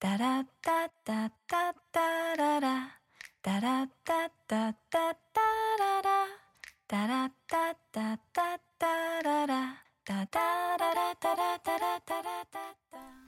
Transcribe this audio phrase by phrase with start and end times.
[0.00, 3.00] タラッタッタッタッララ。
[3.42, 5.40] タラッタッタッタッタ
[5.76, 6.26] ララ。
[6.86, 9.82] タラッタッタッタッララ。
[10.04, 10.38] タタ
[10.78, 13.27] ララタラタラタラッタ。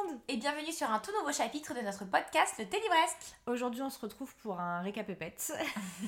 [0.11, 3.81] monde Et bienvenue sur un tout nouveau chapitre de notre podcast Le Thé Livresque Aujourd'hui,
[3.81, 5.53] on se retrouve pour un récapépète.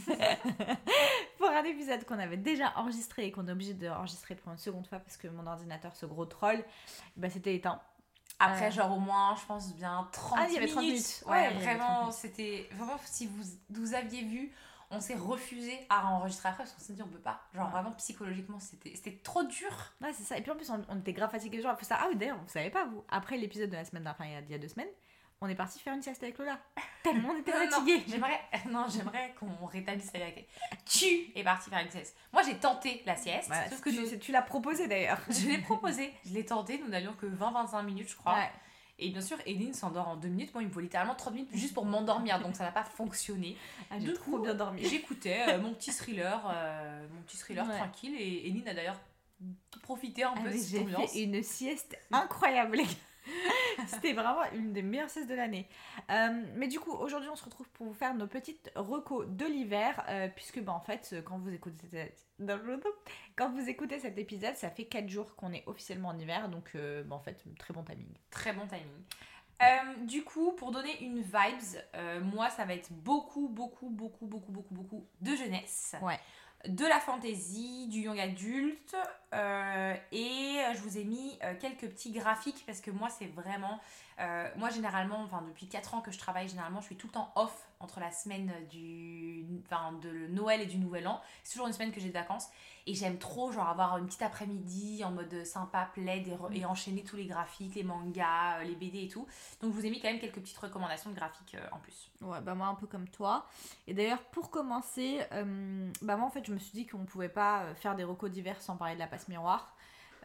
[1.37, 4.87] pour un épisode qu'on avait déjà enregistré et qu'on est obligé d'enregistrer pour une seconde
[4.87, 6.63] fois parce que mon ordinateur, ce gros troll,
[7.17, 7.81] bah, c'était éteint.
[8.39, 8.71] Après Euh.
[8.71, 10.93] genre au moins je pense bien 30 Ah, il y avait 30 minutes.
[10.95, 11.23] minutes.
[11.27, 12.13] Ouais, Ouais, il y avait 30 vraiment minutes.
[12.15, 12.69] c'était...
[12.73, 14.51] Vraiment si vous, vous aviez vu,
[14.93, 17.41] on s'est refusé à enregistrer après parce qu'on s'est dit on peut pas.
[17.53, 19.69] Genre vraiment psychologiquement c'était c'était trop dur.
[20.01, 20.37] Ouais, c'est ça.
[20.37, 21.61] Et puis en plus, on, on était grave fatigués.
[21.61, 21.97] Genre, ça.
[22.01, 23.03] Ah oui, d'ailleurs, vous savez pas, vous.
[23.09, 24.87] Après l'épisode de la semaine dernière, enfin, il y a- il y a deux semaines,
[25.41, 26.57] on est parti faire une sieste avec Lola.
[27.03, 28.03] Tellement on était fatigués.
[28.07, 30.47] J'aimerais non, j'aimerais qu'on rétablisse la vérité.
[30.85, 32.15] Tu es parti faire une sieste.
[32.31, 35.19] Moi j'ai tenté la sieste, Voilà, sauf que tu, nous- tu l'as proposé d'ailleurs.
[35.29, 38.35] je l'ai proposé, je l'ai tenté, nous n'avions que 20-25 minutes je crois.
[38.35, 38.51] Ouais.
[38.99, 40.53] Et bien sûr, Eline s'endort en deux minutes.
[40.53, 42.39] Moi, il me faut littéralement 30 minutes juste pour m'endormir.
[42.39, 43.57] Donc, ça n'a pas fonctionné.
[43.89, 44.83] Ah, j'ai Du trop bien dormi.
[44.85, 47.77] J'écoutais euh, mon petit thriller, euh, mon petit thriller Ouais.
[47.77, 48.15] tranquille.
[48.17, 48.99] Et Eline a d'ailleurs
[49.81, 52.89] profité un Ah, peu de cette J'ai fait une sieste incroyable, les gars.
[53.87, 55.67] C'était vraiment une des meilleures siestes de l'année.
[56.11, 59.45] Euh, mais du coup, aujourd'hui, on se retrouve pour vous faire nos petites recos de
[59.45, 62.27] l'hiver, euh, puisque bah, en fait, quand vous écoutez cette-
[63.35, 66.71] quand vous écoutez cet épisode, ça fait 4 jours qu'on est officiellement en hiver, donc
[66.75, 68.13] euh, bah, en fait, très bon timing.
[68.29, 69.03] Très bon timing.
[69.61, 74.25] Euh, du coup, pour donner une vibes, euh, moi, ça va être beaucoup, beaucoup, beaucoup,
[74.25, 75.95] beaucoup, beaucoup, beaucoup de jeunesse.
[76.01, 76.19] Ouais.
[76.67, 78.95] De la fantaisie, du young adulte.
[79.33, 83.79] euh, et je vous ai mis euh, quelques petits graphiques parce que moi, c'est vraiment.
[84.19, 87.13] euh, moi, généralement, enfin, depuis 4 ans que je travaille, généralement, je suis tout le
[87.13, 91.21] temps off entre la semaine du, enfin, de Noël et du Nouvel An.
[91.43, 92.49] C'est toujours une semaine que j'ai de vacances.
[92.85, 97.03] Et j'aime trop, genre, avoir une petite après-midi en mode sympa, plaid et, et enchaîner
[97.03, 99.25] tous les graphiques, les mangas, euh, les BD et tout.
[99.61, 102.11] Donc, je vous ai mis quand même quelques petites recommandations de graphiques euh, en plus.
[102.21, 103.47] Ouais, bah moi un peu comme toi.
[103.87, 107.29] Et d'ailleurs, pour commencer, euh, bah moi en fait, je me suis dit qu'on pouvait
[107.29, 109.73] pas faire des recos d'hiver sans parler de la passe miroir.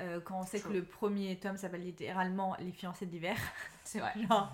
[0.00, 3.36] Euh, quand on sait que le premier tome s'appelle littéralement Les fiancés d'hiver.
[3.91, 4.12] C'est vrai.
[4.28, 4.53] Genre,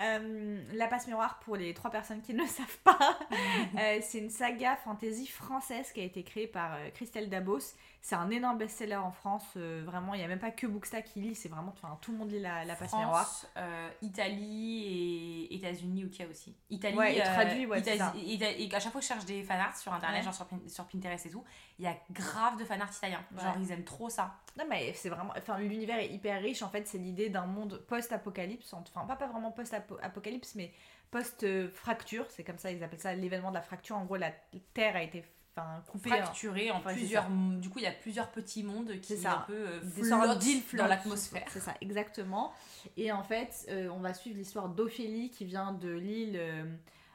[0.00, 3.18] euh, la passe miroir, pour les trois personnes qui ne le savent pas,
[3.78, 7.58] euh, c'est une saga fantasy française qui a été créée par euh, Christelle Dabos.
[8.02, 9.44] C'est un énorme best-seller en France.
[9.56, 12.18] vraiment, il n'y a même pas que Booksta qui lit, c'est vraiment, enfin, tout le
[12.18, 13.26] monde lit la, la passe miroir.
[13.26, 16.54] France, euh, Italie et États-Unis, UK aussi.
[16.70, 18.14] Italie, Ouais, et traduit, ouais, c'est Ita- ça.
[18.16, 20.24] Et à chaque fois que je cherche des fanarts sur internet, Ouais.
[20.24, 21.44] genre sur, Pin- sur Pinterest et tout,
[21.78, 23.22] il y a grave de fanarts italiens.
[23.36, 23.42] Ouais.
[23.42, 24.34] Genre, ils aiment trop ça.
[24.56, 27.84] Non mais c'est vraiment, enfin l'univers est hyper riche en fait, c'est l'idée d'un monde
[27.86, 30.72] post-apocalypse, enfin pas, pas vraiment post-apocalypse mais
[31.10, 34.30] post-fracture, c'est comme ça ils appellent ça l'événement de la fracture, en gros la
[34.74, 35.24] Terre a été
[35.56, 37.28] enfin, coupée en- Fracturé en c'est plusieurs.
[37.28, 39.32] Du coup, il y a plusieurs petits mondes qui ça.
[39.32, 41.46] un peu euh, flottent dans l'atmosphère.
[41.50, 42.52] C'est ça, exactement.
[42.96, 46.64] Et en fait, euh, on va suivre l'histoire d'Ophélie qui vient de l'île euh,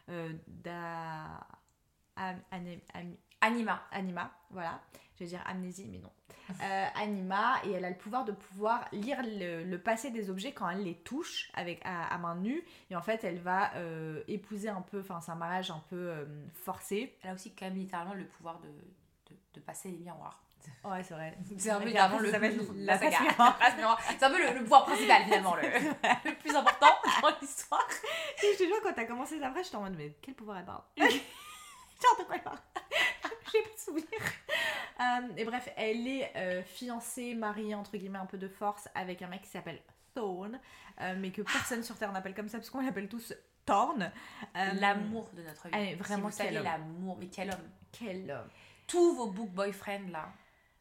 [0.10, 1.48] euh, d'A...
[2.18, 3.84] Am- Ané- Am- Anima.
[3.92, 4.80] Anima, voilà.
[5.16, 6.12] Je vais dire amnésie, mais non.
[6.62, 10.52] Euh, Anima, et elle a le pouvoir de pouvoir lire le, le passé des objets
[10.52, 12.64] quand elle les touche avec, à, à main nue.
[12.92, 15.96] Et en fait, elle va euh, épouser un peu, enfin, c'est un mariage un peu
[15.96, 17.18] euh, forcé.
[17.24, 20.44] Elle a aussi quand même littéralement le pouvoir de, de, de passer les miroirs.
[20.84, 21.36] Ouais, c'est vrai.
[21.58, 22.30] C'est un peu littéralement le,
[22.76, 23.18] la saga.
[24.20, 26.94] C'est un peu le, le pouvoir principal finalement, le, le plus important
[27.24, 27.88] dans l'histoire.
[28.44, 30.60] Et je te jure, quand t'as commencé la vraie, j'étais en mode, mais quel pouvoir
[30.60, 32.60] elle parle Genre de quoi elle parle?
[33.56, 34.06] J'ai pas de souvenir.
[34.98, 39.22] Euh, et bref, elle est euh, fiancée, mariée, entre guillemets, un peu de force, avec
[39.22, 39.82] un mec qui s'appelle
[40.14, 40.58] Thorn,
[41.02, 43.34] euh, mais que personne sur Terre n'appelle comme ça, parce qu'on l'appelle tous
[43.66, 44.10] Thorn.
[44.54, 45.74] L'amour de notre vie.
[45.74, 46.64] elle est vraiment si vous quel savez homme.
[46.64, 47.70] l'amour, mais quel homme.
[47.92, 48.48] Quel homme.
[48.88, 50.30] Tous vos book boyfriends là.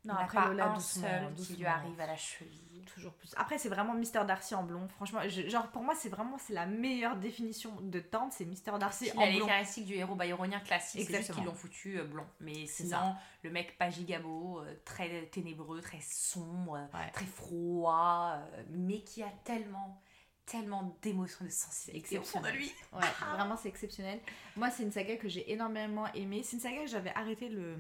[0.05, 2.61] Non, après pas Lola, un doucement, seul qui lui arrive à la cheville.
[2.95, 3.33] Toujours plus.
[3.37, 4.87] Après, c'est vraiment Mister Darcy en blond.
[4.89, 8.73] Franchement, je- genre pour moi, c'est vraiment c'est la meilleure définition de tante, c'est Mister
[8.79, 9.47] Darcy Il en a les blond.
[9.47, 12.27] caractéristiques du héros byronien classique, c'est juste qu'ils l'ont foutu euh, blond.
[12.41, 17.11] Mais C'est sinon, le mec pas gigabo, euh, très ténébreux, très sombre, Ouais.
[17.13, 20.01] très froid, euh, mais qui a tellement,
[20.45, 22.71] tellement d'émotions, de sensibilité au fond de lui.
[22.93, 23.01] Ouais,
[23.35, 24.21] vraiment c'est exceptionnel.
[24.57, 26.43] Moi c'est une saga que j'ai énormément aimée.
[26.45, 27.79] C'est une saga que j'avais arrêté le...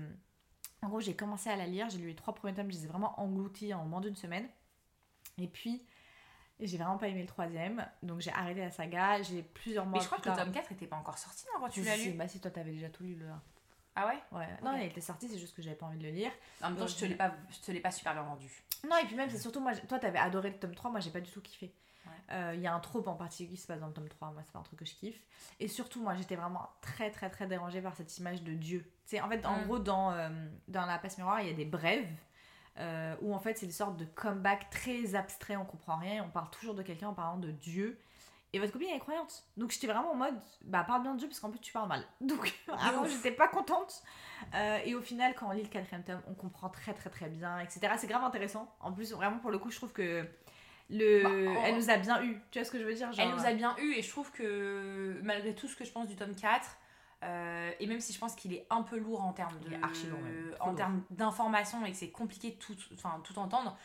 [0.84, 2.84] En gros j'ai commencé à la lire, j'ai lu les trois premiers tomes, je les
[2.84, 4.46] ai vraiment engloutis en moins d'une semaine.
[5.38, 5.82] Et puis
[6.60, 9.22] j'ai vraiment pas aimé le troisième, donc j'ai arrêté la saga.
[9.22, 11.46] J'ai plusieurs mois Mais je crois plus que le tome 4 était pas encore sorti
[11.52, 12.10] non, quand tu l'as lu.
[12.12, 13.42] Bah si toi t'avais déjà tout lu le 1.
[13.96, 14.48] Ah ouais Ouais.
[14.62, 16.32] Non, il était sorti, c'est juste que j'avais pas envie de le lire.
[16.62, 18.50] En même temps, je te l'ai pas, je te l'ai pas super bien vendu.
[18.88, 21.10] Non, et puis même, c'est surtout moi, toi t'avais adoré le tome 3, moi j'ai
[21.10, 21.72] pas du tout kiffé.
[22.06, 22.34] Ouais.
[22.34, 24.30] Euh, Il y a un trope en particulier qui se passe dans le tome 3,
[24.32, 25.20] moi c'est pas un truc que je kiffe.
[25.60, 28.90] Et surtout, moi j'étais vraiment très très très dérangée par cette image de Dieu.
[29.04, 29.64] C'est en fait, en Mm.
[29.64, 30.28] gros, dans, euh,
[30.68, 32.08] dans la passe miroir, il y a des brèves.
[32.78, 36.20] euh, où en fait c'est des sortes de comeback très abstraits, on comprend rien, et
[36.20, 38.00] on parle toujours de quelqu'un en parlant de Dieu.
[38.52, 39.44] Et votre copine elle est croyante.
[39.56, 41.88] Donc j'étais vraiment en mode, bah parle bien de Dieu parce qu'en plus tu parles
[41.88, 42.04] mal.
[42.20, 44.02] Donc avant j'étais pas contente.
[44.56, 47.28] Euh, et au final, quand on lit le quatrième tome, on comprend très très très
[47.28, 47.80] bien, etc.
[47.96, 48.68] C'est grave intéressant.
[48.80, 50.28] En plus, vraiment pour le coup, je trouve que
[50.90, 51.22] le...
[51.22, 51.28] Bah,
[51.60, 52.38] en- elle nous a bien eu.
[52.50, 54.30] Tu vois ce que je veux dire Elle nous a bien eu et je trouve
[54.32, 56.76] que malgré tout ce que je pense du tome 4,
[57.22, 59.82] euh, et même si je pense qu'il est un peu lourd en termes de est
[59.82, 60.52] archi lourd, même.
[60.58, 63.76] Trop en termes d'information et que c'est compliqué de tout, enfin, tout entendre,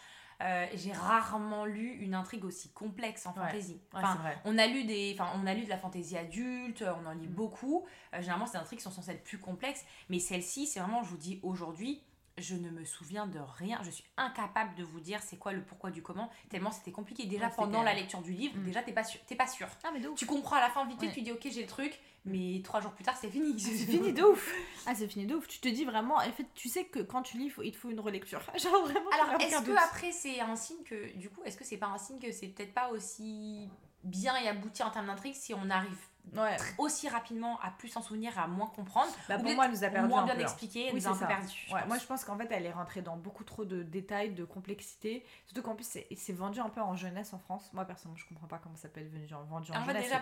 [0.42, 3.48] euh, j'ai rarement lu une intrigue aussi complexe en Ouais.
[3.48, 3.74] fantasy.
[3.94, 4.38] Ouais, Enfin, vrai.
[4.45, 7.28] on a lu des, enfin, on a lu de la fantaisie adulte, on en lit
[7.28, 7.31] Mm.
[7.31, 7.86] beaucoup.
[8.13, 11.18] Euh, généralement, des intrigues sont censées être plus complexes, mais celle-ci, c'est vraiment, je vous
[11.18, 12.02] dis aujourd'hui,
[12.40, 13.80] je ne me souviens de rien.
[13.84, 16.30] Je suis incapable de vous dire c'est quoi le pourquoi du comment.
[16.50, 17.26] Tellement c'était compliqué.
[17.26, 18.64] Déjà Ouais, pendant la lecture du livre, Mm.
[18.66, 19.68] déjà t'es pas sûr, t'es pas sûr.
[19.84, 20.18] Ah, mais de ouf.
[20.18, 21.12] Tu comprends à la fin vite Ouais.
[21.12, 23.60] tu dis ok j'ai le truc, mais trois jours plus tard c'est fini.
[23.60, 24.54] C'est fini de ouf.
[24.88, 25.48] Ah, c'est fini de ouf.
[25.48, 27.72] Tu te dis vraiment, en fait, tu sais que quand tu lis, il faut- il
[27.72, 28.42] te faut une relecture.
[28.58, 29.10] Genre vraiment.
[29.12, 31.98] Alors est-ce que après c'est un signe que du coup est-ce que c'est pas un
[31.98, 33.70] signe que c'est peut-être pas aussi
[34.04, 35.98] bien et abouti en termes d'intrigue si on arrive
[36.36, 36.57] Ouais.
[36.77, 39.83] aussi rapidement à plus s'en souvenir, à moins comprendre, Bah, ou pour moi, elle nous
[39.83, 40.42] a perdu moins un bien peu.
[40.42, 40.44] hein.
[40.44, 41.38] expliqué, elle Oui, nous a un c'est peu ça.
[41.38, 41.48] perdu.
[41.68, 44.31] je Ouais, moi je pense qu'en fait elle est rentrée dans beaucoup trop de détails,
[44.36, 45.25] de complexité.
[45.48, 47.71] Surtout qu'en plus c'est vendu un peu en jeunesse en France.
[47.74, 49.94] Moi personnellement je comprends pas comment ça peut être vendu en, vendu en En fait,
[49.94, 50.04] jeunesse.
[50.04, 50.18] déjà,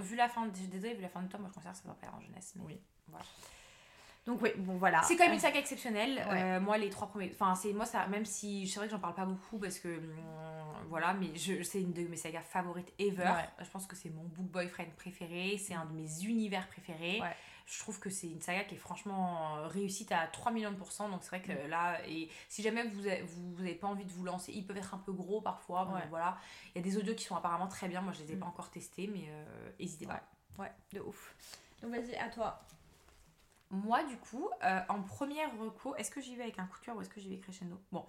[0.00, 1.94] vu la fin, désolé, vu la fin du temps, moi je considère que ça va
[1.94, 2.52] pas être en jeunesse.
[2.56, 2.80] Mais Oui.
[3.08, 3.24] voilà.
[4.28, 5.00] Donc oui, bon voilà.
[5.02, 6.16] C'est quand même une saga exceptionnelle.
[6.30, 6.42] Ouais.
[6.42, 7.30] Euh, moi, les trois premiers.
[7.32, 9.88] Enfin, c'est moi, ça, même si c'est vrai que j'en parle pas beaucoup parce que.
[9.88, 10.14] hum,
[10.90, 13.22] voilà, mais je, c'est une de mes sagas favorites ever.
[13.24, 13.48] Ouais.
[13.64, 15.56] Je pense que c'est mon book boyfriend préféré.
[15.58, 17.20] C'est un de mes univers préférés.
[17.22, 17.34] Ouais.
[17.66, 20.76] Je trouve que c'est une saga qui est franchement euh, réussite à 3 millions de
[20.76, 21.08] pourcents.
[21.08, 21.70] Donc c'est vrai que Mm.
[21.70, 24.66] là, et si jamais vous avez, vous, vous avez pas envie de vous lancer, ils
[24.66, 25.88] peuvent être un peu gros parfois.
[26.10, 26.36] voilà.
[26.74, 28.02] Il y a des audios qui sont apparemment très bien.
[28.02, 28.40] Moi, je les ai Mm.
[28.40, 30.20] pas encore testés, mais euh, n'hésitez pas.
[30.58, 31.34] Ouais, de ouf.
[31.82, 32.60] Donc vas-y, à toi.
[33.70, 36.84] Moi, du coup, euh, en première reco, est-ce que j'y vais avec un coup de
[36.84, 37.78] cœur ou est-ce que j'y vais crescendo?
[37.92, 38.04] Bon,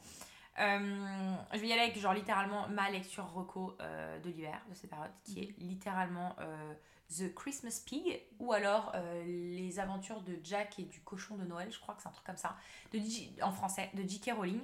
[0.58, 4.74] Euh, je vais y aller avec genre littéralement ma lecture reco euh, de l'hiver, de
[4.74, 6.74] cette période, qui est littéralement euh,
[7.18, 8.94] The Christmas Pig ou alors
[9.26, 12.26] Les aventures de Jack et du cochon de Noël, je crois que c'est un truc
[12.26, 12.58] comme ça,
[12.92, 13.00] de
[13.42, 14.32] en français, de J.K.
[14.36, 14.62] Rowling.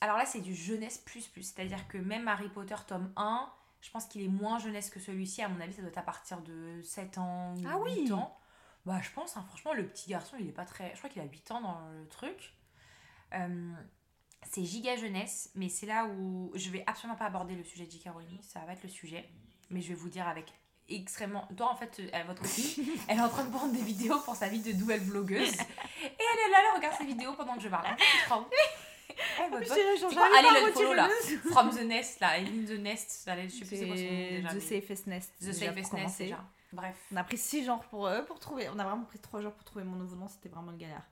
[0.00, 3.50] Alors là, c'est du jeunesse plus plus, c'est-à-dire que même Harry Potter tome 1,
[3.80, 6.02] je pense qu'il est moins jeunesse que celui-ci, à mon avis, ça doit être à
[6.02, 8.38] partir de 7 ans ou Ah oui 8 ans.
[8.84, 10.90] Bah, je pense, hein, franchement, le petit garçon, il est pas très.
[10.92, 12.54] Je crois qu'il a 8 ans dans le truc.
[13.34, 13.72] Euh,
[14.50, 17.90] c'est giga jeunesse, mais c'est là où je vais absolument pas aborder le sujet de
[17.90, 18.08] J.K.
[18.12, 19.28] Rowling, ça va être le sujet,
[19.70, 20.52] mais je vais vous dire avec
[20.88, 21.46] extrêmement.
[21.56, 24.34] Toi, en fait, elle, votre copine, elle est en train de prendre des vidéos pour
[24.34, 27.62] sa vie de nouvelle vlogueuse, et elle est là, elle regarde ses vidéos pendant que
[27.62, 27.86] je parle.
[27.98, 28.44] C'est trop.
[29.10, 31.08] Eh, votre quoi Allez, le follow là.
[31.50, 34.08] From the Nest, là, in the Nest, allez, je sais plus c'est quoi son nom
[34.08, 34.48] C'est déjà.
[34.48, 35.32] The mais- Safest Nest.
[35.40, 36.44] The Safest Nest, déjà.
[36.72, 36.96] Bref.
[37.12, 38.68] On a pris 6 jours pour, euh, pour trouver.
[38.68, 41.06] On a vraiment pris 3 jours pour trouver mon nouveau nom, c'était vraiment une galère.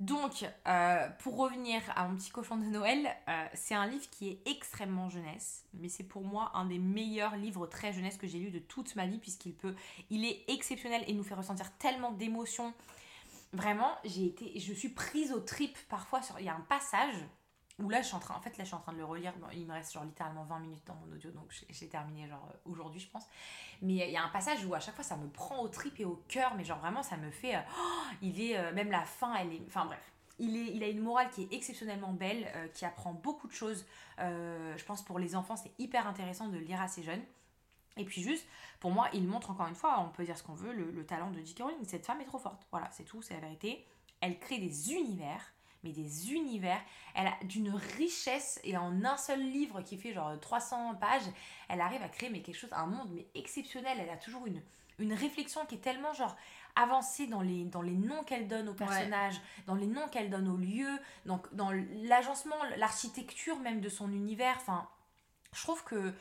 [0.00, 4.28] Donc, euh, pour revenir à mon petit cochon de Noël, euh, c'est un livre qui
[4.28, 8.38] est extrêmement jeunesse, mais c'est pour moi un des meilleurs livres très jeunesse que j'ai
[8.38, 9.74] lu de toute ma vie, puisqu'il peut,
[10.10, 12.72] il est exceptionnel et nous fait ressentir tellement d'émotions.
[13.52, 16.22] Vraiment, j'ai été, je suis prise aux tripes parfois.
[16.22, 17.16] Sur, il y a un passage
[17.78, 19.32] où là, je suis en train, fait, là, je suis en train de le relire.
[19.52, 22.70] Il me reste genre littéralement 20 minutes dans mon audio, donc j'ai- terminé genre euh,
[22.70, 23.24] aujourd'hui, je pense.
[23.82, 26.00] Mais il y a un passage où à chaque fois, ça me prend aux tripes
[26.00, 27.54] et au cœur, mais genre vraiment, ça me fait.
[27.56, 27.60] euh,
[28.22, 31.30] il est euh, même la fin elle est enfin bref il, est, a une morale
[31.30, 33.84] qui est exceptionnellement belle qui apprend beaucoup de choses
[34.18, 37.20] je pense pour les enfants c'est hyper intéressant de lire assez jeune
[37.96, 38.46] et puis juste
[38.80, 41.04] pour moi il montre encore une fois on peut dire ce qu'on veut le, le
[41.06, 41.62] talent de J.K.
[41.62, 43.84] Rowling cette femme est trop forte voilà c'est tout c'est la vérité
[44.20, 45.52] elle crée des univers
[45.84, 46.80] mais des univers.
[47.14, 51.22] Elle a d'une richesse et en un seul livre qui fait genre 300 pages
[51.68, 53.98] elle arrive à créer mais quelque chose un monde mais exceptionnel.
[54.00, 54.62] Elle a toujours une
[54.98, 56.36] une réflexion qui est tellement genre
[56.76, 60.48] avancée dans les, dans les noms qu'elle donne aux personnages, dans les noms qu'elle donne
[60.48, 61.70] aux lieux, donc dans
[62.04, 64.56] l'agencement, l'architecture même de son univers.
[64.58, 64.88] Enfin,
[65.52, 66.14] je trouve que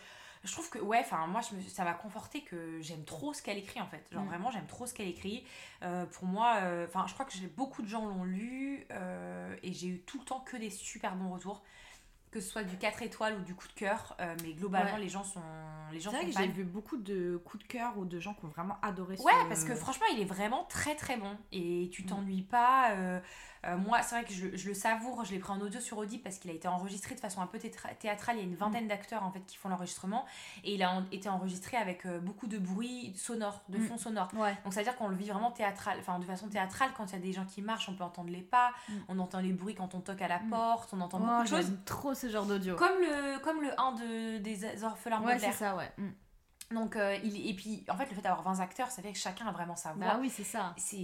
[0.48, 3.42] je trouve que ouais enfin moi je me- ça m'a conforté que j'aime trop ce
[3.44, 4.04] qu'elle écrit en fait.
[4.12, 4.28] Genre Mm.
[4.28, 5.44] vraiment j'aime trop ce qu'elle écrit.
[5.84, 9.88] Euh, pour moi euh, je crois que beaucoup de gens l'ont lu euh, et j'ai
[9.88, 11.62] eu tout le temps que des super bons retours
[12.32, 15.00] que ce soit du 4 étoiles ou du coup de cœur, euh, mais globalement Ouais.
[15.00, 15.42] les gens sont
[15.92, 18.34] les gens C'est vrai que j'ai vu beaucoup de coups de cœur ou de gens
[18.34, 21.38] qui ont vraiment adoré ce Ouais, parce que franchement, il est vraiment très très bon
[21.54, 22.06] et tu Mm.
[22.08, 22.92] t'ennuies pas.
[22.92, 23.20] euh,
[23.66, 25.98] euh, moi, c'est vrai que je, je le savoure, je l'ai pris en audio sur
[25.98, 28.36] Audible parce qu'il a été enregistré de façon un peu théâtrale.
[28.36, 28.90] Il y a une vingtaine Mm.
[28.90, 30.26] d'acteurs en fait qui font l'enregistrement
[30.66, 33.82] et il a en- été enregistré avec beaucoup de bruit sonore, de Mm.
[33.88, 34.30] fond sonore.
[34.36, 34.56] Ouais.
[34.66, 36.90] Donc ça veut dire qu'on le vit vraiment théâtral, enfin de façon théâtrale.
[36.98, 38.72] Quand il y a des gens qui marchent, on peut entendre les pas,
[39.08, 41.48] on entend les bruits quand on toque à la porte, on entend Oh, beaucoup de
[41.48, 41.72] choses.
[41.86, 42.76] trop ce genre d'audio.
[42.76, 45.92] Comme le, comme le 1 de, des orphelins Ouais, c'est ça, ouais.
[45.98, 46.10] Mm.
[46.76, 49.18] Donc, euh, il, et puis, en fait, le fait d'avoir 20 acteurs, ça fait que
[49.18, 50.74] chacun a vraiment sa voix Bah oui, c'est ça.
[50.76, 50.98] c'est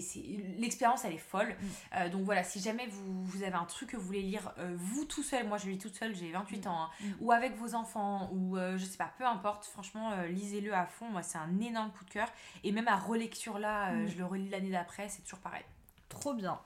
[0.58, 1.66] l'expérience elle est folle Mm.
[1.96, 4.74] Euh, donc voilà si jamais vous, vous avez un truc que vous voulez lire euh,
[4.78, 6.70] vous tout seul moi je lis toute seule j'ai 28 Mm.
[6.70, 7.06] ans hein, Mm.
[7.22, 11.22] ou avec vos enfants ou je sais pas peu importe franchement lisez-le à fond moi
[11.24, 12.28] c'est un énorme coup de cœur
[12.66, 15.64] et même à relecture là je le relis l'année d'après c'est toujours pareil
[16.10, 16.60] Trop bien.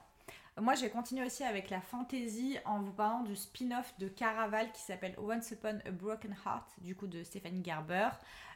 [0.60, 4.70] Moi, je vais continuer aussi avec la fantasy en vous parlant du spin-off de Caraval
[4.72, 8.08] qui s'appelle Once Upon a Broken Heart, du coup de Stéphanie Gerber.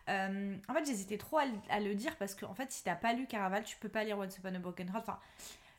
[0.09, 2.83] Euh, en fait, j'hésitais trop à, le- à le dire parce que, en fait, si
[2.83, 5.09] t'as pas lu Caraval, tu peux pas lire Once Upon a Broken Heart.
[5.09, 5.19] Enfin,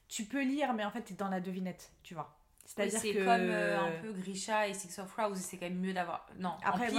[0.07, 2.33] tu peux lire, mais en fait, t'es dans la devinette, tu vois.
[2.65, 3.19] C'est-à-dire c'est que.
[3.19, 6.55] comme euh, un peu Grisha et Six of Crows c'est quand même mieux d'avoir non
[6.63, 6.89] Après,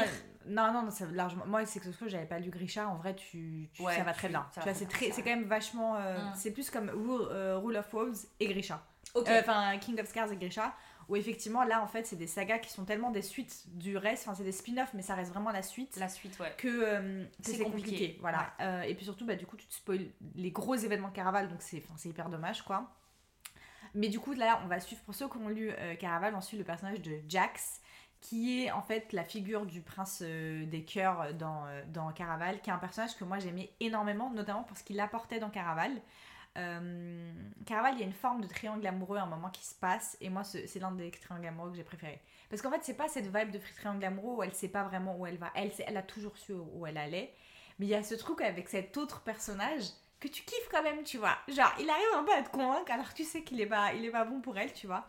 [0.46, 1.46] non, non, non, ça, largement.
[1.46, 2.86] Moi, que ce que j'avais pas lu Grisha.
[2.86, 4.46] En vrai, tu, tu- Ouais, ça va très tu- bien.
[4.52, 5.96] Tu vois, c'est très quand même vachement.
[5.96, 6.32] euh, Mm.
[6.36, 7.26] C'est plus comme Rule,
[7.56, 8.84] Rule of Wolves et Grisha.
[9.14, 10.74] Ok Euh, Enfin, King of Scars et Grisha.
[11.08, 14.26] Où effectivement, là, en fait, c'est des sagas qui sont tellement des suites du reste.
[14.26, 15.96] Enfin, c'est des spin-offs, mais ça reste vraiment la suite.
[15.98, 17.90] la suite ouais Que, euh, que C'est compliqué.
[17.90, 18.18] compliqué.
[18.22, 18.54] Voilà.
[18.60, 21.48] Euh, et puis surtout, bah, du coup, tu te spoil les gros événements de Caraval.
[21.50, 22.90] Donc, c'est hyper dommage, quoi.
[23.94, 26.40] Mais du coup, là, on va suivre, pour ceux qui ont lu euh, Caraval, on
[26.40, 27.82] suit le personnage de Jax,
[28.22, 32.72] qui est en fait la figure du prince des cœurs dans, dans Caraval, qui est
[32.72, 35.92] un personnage que moi j'aimais énormément, notamment pour ce qu'il apportait dans Caraval.
[36.56, 37.32] Euh,
[37.66, 40.16] Caraval, il y a une forme de triangle amoureux à un moment qui se passe,
[40.20, 42.20] et moi, ce- c'est l'un des triangles amoureux que j'ai préféré.
[42.48, 45.16] Parce qu'en fait, c'est pas cette vibe de triangle amoureux où elle sait pas vraiment
[45.16, 45.50] où elle va.
[45.54, 47.34] Elle, elle a toujours su où elle allait.
[47.78, 49.82] Mais il y a ce truc avec cet autre personnage
[50.20, 51.36] que tu kiffes quand même, tu vois.
[51.48, 54.04] Genre, il arrive un peu à te convaincre alors tu sais qu'il est pas, il
[54.04, 55.06] est pas bon pour elle, tu vois.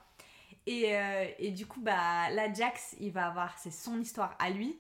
[0.66, 4.50] Et, euh, et du coup, bah, là, Jax, il va avoir, c'est son histoire à
[4.50, 4.80] lui.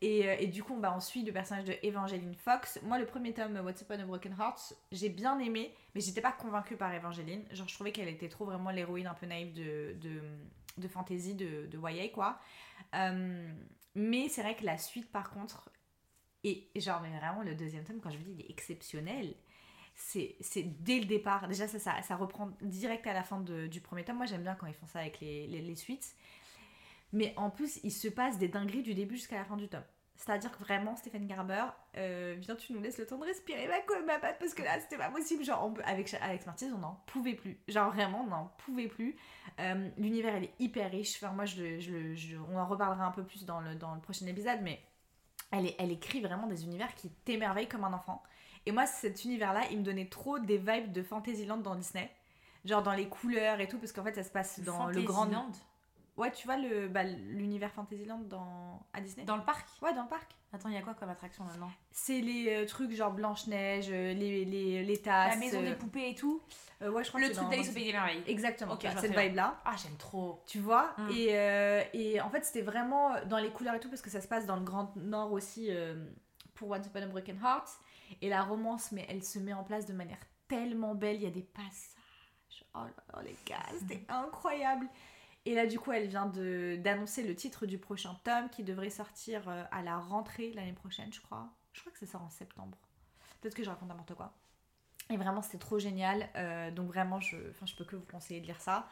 [0.00, 2.80] Et, euh, et du coup, bah, on suit le personnage de Evangeline Fox.
[2.82, 6.32] Moi, le premier tome, What's Upon a Broken Heart, j'ai bien aimé, mais j'étais pas
[6.32, 7.44] convaincue par Evangeline.
[7.52, 10.20] Genre, je trouvais qu'elle était trop vraiment l'héroïne un peu naïve de, de,
[10.78, 12.38] de fantasy de, de YA, quoi.
[12.94, 13.50] Euh,
[13.94, 15.70] mais c'est vrai que la suite, par contre,
[16.44, 19.34] et genre, mais vraiment, le deuxième tome, quand je vous dis, il est exceptionnel.
[19.94, 20.36] C'est
[20.82, 21.46] dès le départ.
[21.48, 24.16] Déjà, ça, ça, ça reprend direct à la fin de- du premier tome.
[24.16, 26.14] Moi, j'aime bien quand ils font ça avec les, les suites.
[27.12, 29.82] Mais en plus, il se passe des dingueries du début jusqu'à la fin du tome.
[30.16, 31.64] C'est-à-dire que vraiment, Stéphane Garber,
[31.96, 34.62] euh, viens, tu nous laisses le temps de respirer ma, co- ma patte parce que
[34.62, 35.42] là, c'était pas possible.
[35.42, 37.58] Genre, on peut- avec Alex Martinez, on n'en pouvait plus.
[37.68, 39.16] Genre, vraiment, on n'en pouvait plus.
[39.60, 41.16] Euh, L'univers, il est hyper riche.
[41.22, 44.26] Enfin, moi, je, je- on en reparlera un peu plus dans le, dans le prochain
[44.26, 44.78] épisode, mais
[45.52, 48.22] elle, est- elle écrit vraiment des univers qui t'émerveillent comme un enfant.
[48.66, 52.10] Et moi, cet univers-là, il me donnait trop des vibes de Fantasyland dans Disney.
[52.66, 55.24] Genre dans les couleurs et tout, parce qu'en fait, ça se passe dans le grand.
[56.16, 58.82] Ouais, tu vois le bah, l'univers Fantasyland dans...
[58.92, 60.30] à Disney dans le parc Ouais, dans le parc.
[60.52, 61.70] attends il y a quoi comme attraction maintenant?
[61.90, 65.30] C'est les euh, trucs genre Blanche-Neige, euh, les, les, les tasses.
[65.34, 66.42] la maison euh, des poupées et tout?
[66.82, 68.86] euh, ouais, je crois le que c'est truc d'Alice au pays des merveilles Exactement, Ok,
[69.00, 69.22] cette bien.
[69.22, 69.58] vibe-là.
[69.64, 71.10] ah j'aime trop Tu vois Mm.
[71.10, 74.20] et, euh, et en fait, c'était vraiment dans les couleurs et tout, parce que ça
[74.20, 75.94] se passe dans le Grand Nord aussi euh,
[76.54, 77.68] pour Once Upon a Broken Heart.
[78.20, 81.16] Et la romance, mais elle se met en place de manière tellement belle.
[81.16, 82.64] Il y a des passages.
[82.74, 84.86] Oh là là, les gars, c'était incroyable.
[85.46, 89.48] Et là, du coup, elle vient d'annoncer le titre du prochain tome qui devrait sortir
[89.48, 91.48] euh, à la rentrée l'année prochaine, je crois.
[91.72, 92.76] Je crois que ça sort en septembre.
[93.40, 94.34] Peut-être que je raconte n'importe quoi.
[95.08, 96.28] Et vraiment, c'était trop génial.
[96.36, 98.88] Euh, donc, vraiment, je, enfin, je peux que vous conseiller de lire ça.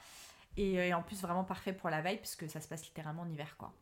[0.57, 3.23] Et, euh, et en plus, vraiment parfait pour la veille, puisque ça se passe littéralement
[3.23, 3.73] en hiver, quoi.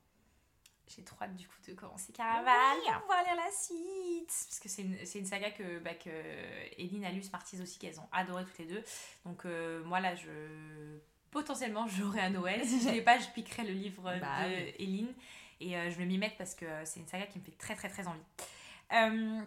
[0.88, 4.28] J'ai trop hâte du coup de commencer Caraval pour pouvoir lire la suite.
[4.28, 6.10] Parce que c'est une, une saga que, bah, que
[6.78, 8.84] Eline a lu, Smarties aussi, qu'elles ont adoré toutes les deux.
[9.24, 10.28] Donc euh, moi là, je
[11.36, 12.64] potentiellement j'aurai à Noël.
[12.64, 14.74] Si je l'ai pas, je piquerai le livre Bah de oui.
[14.78, 15.14] Eline.
[15.60, 17.74] Et euh, je vais m'y mettre parce que c'est une saga qui me fait très
[17.74, 18.20] très très envie.
[18.92, 19.42] Euh,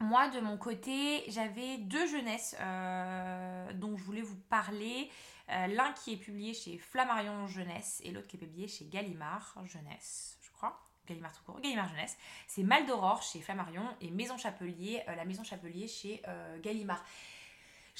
[0.00, 5.10] moi, de mon côté, j'avais deux jeunesses euh, dont je voulais vous parler.
[5.48, 10.38] L'un qui est publié chez Flammarion Jeunesse et l'autre qui est publié chez Gallimard Jeunesse,
[10.42, 10.80] je crois.
[11.08, 12.16] Gallimard tout court, Gallimard Jeunesse.
[12.46, 16.22] C'est Mal d'Aurore chez Flammarion et Maison Chapelier, la Maison Chapelier chez
[16.62, 17.04] Gallimard.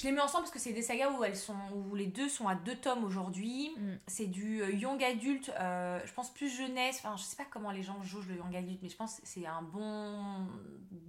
[0.01, 2.27] Je les mets ensemble parce que c'est des sagas où, elles sont, où les deux
[2.27, 3.71] sont à deux tomes aujourd'hui.
[3.77, 3.93] Mm.
[4.07, 6.97] C'est du euh, young adulte, euh, je pense plus jeunesse.
[7.03, 9.27] Enfin, je sais pas comment les gens jaugent le young adulte, mais je pense que
[9.27, 10.47] c'est un bon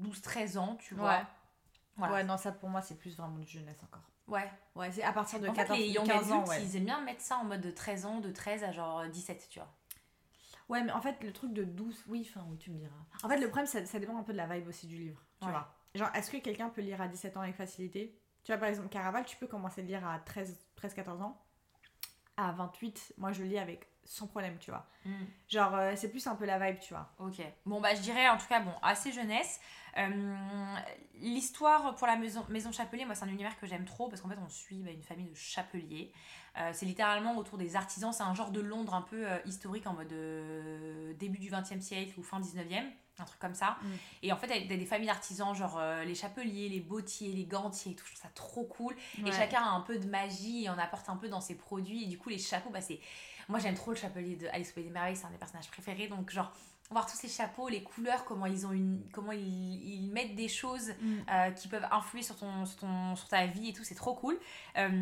[0.02, 1.08] 12-13 ans, tu vois.
[1.08, 1.22] Ouais.
[1.96, 2.12] Voilà.
[2.12, 4.02] Ouais, non, ça pour moi, c'est plus vraiment de jeunesse encore.
[4.28, 4.50] Ouais.
[4.74, 6.62] Ouais, c'est à partir de En fait, 14 les young 15 ans, ouais.
[6.62, 9.48] ils aiment bien mettre ça en mode de 13 ans, de 13 à genre 17,
[9.48, 9.72] tu vois.
[10.68, 12.92] Ouais, mais en fait, le truc de douce, oui, enfin, oui, tu me diras.
[13.22, 15.22] En fait, le problème, ça, ça dépend un peu de la vibe aussi du livre,
[15.40, 15.52] tu Ouais.
[15.52, 15.74] vois.
[15.94, 18.18] Genre, est-ce que quelqu'un peut lire à 17 ans avec facilité?
[18.44, 21.40] Tu vois, par exemple, Caraval, tu peux commencer à lire à 13, 13 14 ans.
[22.36, 24.86] À 28, moi, je lis avec sans problème, tu vois.
[25.04, 25.24] Mm.
[25.48, 27.12] Genre, euh, c'est plus un peu la vibe, tu vois.
[27.18, 27.40] Ok.
[27.66, 29.60] Bon, bah, je dirais en tout cas, bon, assez jeunesse.
[29.98, 30.76] Euh,
[31.14, 34.28] L'histoire pour la maison, maison Chapelier, moi, c'est un univers que j'aime trop parce qu'en
[34.28, 36.12] fait, on suit bah, une famille de chapeliers.
[36.58, 38.12] Euh, c'est littéralement autour des artisans.
[38.12, 40.08] C'est un genre de Londres un peu euh, historique en mode
[41.18, 42.90] début du 20e siècle ou fin 19e.
[43.18, 43.76] Un truc comme ça.
[43.82, 43.88] Mm.
[44.22, 47.32] Et en fait, il y a des familles d'artisans, genre euh, les chapeliers, les bottiers,
[47.32, 48.04] les gantiers et tout.
[48.06, 48.94] Je trouve ça trop cool.
[49.24, 52.04] Et chacun a un peu de magie et on apporte un peu dans ses produits.
[52.04, 53.00] Et du coup, les chapeaux, bah, c'est.
[53.48, 55.68] Moi, j'aime trop le chapelier de Alice au Pays des Merveilles, c'est un des personnages
[55.68, 56.08] préférés.
[56.08, 56.52] Donc, genre,
[56.90, 59.02] voir tous ces chapeaux, les couleurs, comment ils ont une.
[59.12, 61.16] Comment ils, ils mettent des choses Mm.
[61.30, 64.14] euh, qui peuvent influer sur, ton, sur, ton, sur ta vie et tout, c'est trop
[64.14, 64.38] cool.
[64.78, 65.00] Euh,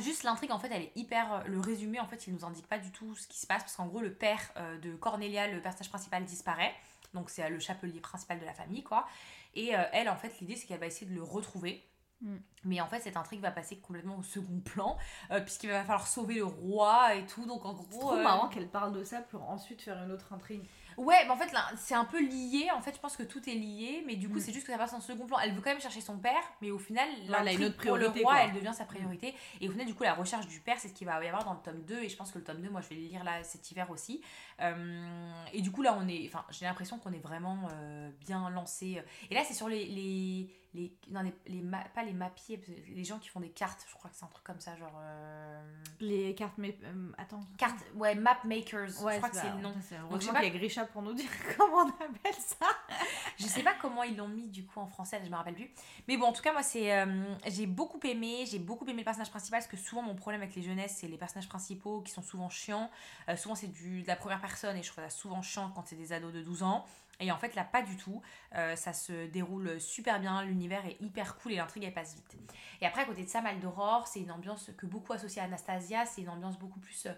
[0.00, 2.78] Juste l'intrigue en fait elle est hyper le résumé en fait il nous indique pas
[2.78, 5.60] du tout ce qui se passe parce qu'en gros le père euh, de Cornelia le
[5.60, 6.74] personnage principal disparaît
[7.14, 9.06] donc c'est euh, le chapelier principal de la famille quoi
[9.54, 11.86] et euh, elle en fait l'idée c'est qu'elle va essayer de le retrouver
[12.22, 12.36] Mm.
[12.64, 14.96] mais en fait cette intrigue va passer complètement au second plan
[15.32, 18.22] euh, puisqu'il va falloir sauver le roi et tout donc en C'est gros trop euh,
[18.22, 20.62] marrant qu'elle parle de ça pour ensuite faire une autre intrigue.
[20.96, 22.68] Ouais, mais en fait, c'est un peu lié.
[22.74, 24.40] En fait, je pense que tout est lié, mais du coup, Mm.
[24.40, 25.38] c'est juste que ça passe en second plan.
[25.38, 27.08] Elle veut quand même chercher son père, mais au final,
[27.52, 28.40] une pour le roi, quoi.
[28.42, 29.34] elle devient sa priorité.
[29.60, 31.44] Et au final, du coup, la recherche du père, c'est ce qu'il va y avoir
[31.44, 32.02] dans le tome 2.
[32.02, 33.90] Et je pense que le tome 2, moi, je vais le lire là cet hiver
[33.90, 34.22] aussi.
[34.60, 36.26] Euh, et du coup, là, on est.
[36.28, 39.02] Enfin, j'ai l'impression qu'on est vraiment euh, bien lancé.
[39.30, 39.86] Et là, c'est sur les.
[39.86, 43.84] les les, non, les, les ma- pas les mapiers, les gens qui font des cartes,
[43.88, 44.94] je crois que c'est un truc comme ça, genre.
[45.00, 45.62] euh,
[46.00, 46.78] Les cartes, mais.
[46.84, 47.40] euh, attends.
[47.58, 49.74] cartes, ouais, map makers, je crois que c'est le nom.
[49.82, 52.34] C'est je sais heureusement pas- qu'il y a Grisha pour nous dire comment on appelle
[52.38, 52.66] ça.
[53.38, 55.70] Je sais pas comment ils l'ont mis du coup en français, je me rappelle plus.
[56.06, 59.04] Mais bon, en tout cas, moi, c'est, euh, j'ai beaucoup aimé, j'ai beaucoup aimé le
[59.04, 62.12] personnage principal parce que souvent mon problème avec les jeunesses, c'est les personnages principaux qui
[62.12, 62.90] sont souvent chiants.
[63.36, 65.96] Souvent, c'est du, de la première personne et je trouve ça souvent chiant quand c'est
[65.96, 66.84] des ados de 12 ans.
[67.22, 68.20] Et en fait, là, pas du tout.
[68.54, 72.36] Euh, ça se déroule super bien, l'univers est hyper cool et l'intrigue elle passe vite.
[72.80, 75.46] Et après, à côté de ça, Mal d'Aurore, c'est une ambiance que beaucoup associe à
[75.46, 77.12] Anastasia, c'est une ambiance beaucoup plus euh,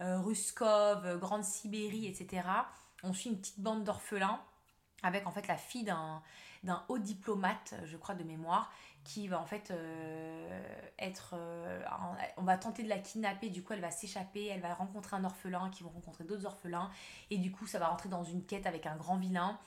[0.00, 2.42] euh, Ruskov, euh, Grande Sibérie, etc.
[3.02, 4.40] On suit une petite bande d'orphelins
[5.02, 8.72] avec en fait la fille d'un haut diplomate, je crois de mémoire,
[9.04, 11.34] qui va en fait euh, être...
[11.36, 11.82] euh,
[12.36, 15.24] on va tenter de la kidnapper, du coup elle va s'échapper, elle va rencontrer un
[15.24, 16.90] orphelin, qui vont rencontrer d'autres orphelins,
[17.30, 19.58] et du coup ça va rentrer dans une quête avec un grand vilain.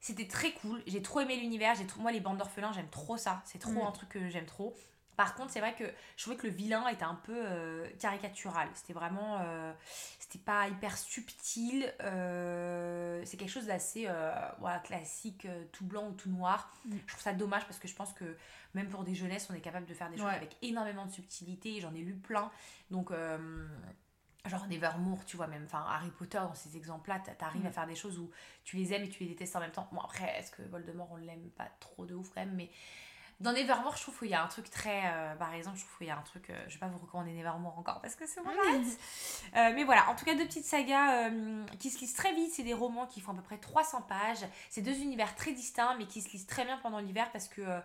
[0.00, 2.00] C'était très cool, j'ai trop aimé l'univers, j'ai trop...
[2.00, 3.86] moi les bandes d'orphelins j'aime trop ça, c'est trop Mm.
[3.86, 4.74] un truc que j'aime trop.
[5.22, 5.84] Par contre, c'est vrai que
[6.16, 8.68] je trouvais que le vilain était un peu euh, caricatural.
[8.74, 9.38] C'était vraiment.
[9.40, 9.72] euh,
[10.18, 11.94] c'était pas hyper subtil.
[12.00, 14.08] euh, c'est quelque chose d'assez
[14.58, 16.72] voilà, classique, tout blanc ou tout noir.
[16.86, 16.96] Mm.
[17.06, 18.36] Je trouve ça dommage parce que je pense que
[18.74, 20.34] même pour des jeunesses, on est capable de faire des choses Ouais.
[20.34, 21.80] avec énormément de subtilité.
[21.80, 22.50] J'en ai lu plein.
[22.90, 23.12] Donc.
[24.44, 27.66] Genre Nevermore, tu vois, même, enfin Harry Potter, dans ces exemples-là, t'a- t'arrives Mm.
[27.66, 28.28] à faire des choses où
[28.64, 29.88] tu les aimes et tu les détestes en même temps.
[29.92, 32.68] Bon, après, est-ce que Voldemort, on l'aime pas trop de ouf quand même, mais
[33.40, 35.02] dans Nevermore, je trouve qu'il y a un truc très.
[35.12, 36.50] euh, par exemple, je trouve qu'il y a un truc.
[36.50, 40.08] euh, je vais pas vous recommander Nevermore encore parce que c'est mon euh, mais voilà,
[40.10, 42.52] en tout cas, deux petites sagas euh, qui se lisent très vite.
[42.52, 44.44] C'est des romans qui font à peu près 300 pages.
[44.70, 47.62] C'est deux univers très distincts, mais qui se lisent très bien pendant l'hiver parce que.
[47.62, 47.80] euh,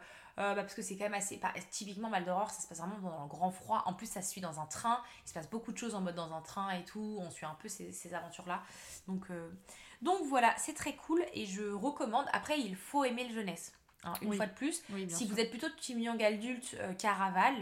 [0.54, 1.40] bah, parce que c'est quand même assez.
[1.72, 3.82] typiquement, Mal d'Aurore, ça se passe vraiment pendant le grand froid.
[3.88, 5.02] En plus, ça se suit dans un train.
[5.26, 7.18] Il se passe beaucoup de choses en mode dans un train et tout.
[7.20, 8.62] On suit un peu ces, ces aventures-là.
[9.08, 9.50] Donc, euh,
[10.04, 12.28] donc voilà, c'est très cool et je recommande.
[12.34, 13.74] Après, il faut aimer le jeunesse.
[14.08, 14.38] Hein, une Oui.
[14.38, 14.82] fois de plus.
[14.90, 15.34] Oui, Si sûr.
[15.36, 17.54] vous êtes plutôt team young adulte, euh, Caraval,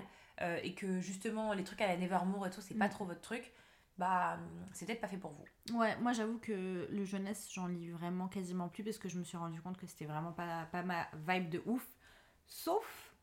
[0.42, 2.92] euh, et que justement les trucs à la Nevermore et tout, c'est pas Mm.
[2.92, 3.52] trop votre truc,
[3.98, 5.78] bah hum, c'est peut-être pas fait pour vous.
[5.78, 9.24] Ouais, moi j'avoue que le jeunesse, j'en lis vraiment quasiment plus parce que je me
[9.24, 11.86] suis rendu compte que c'était vraiment pas, pas ma vibe de ouf.
[12.48, 13.14] Sauf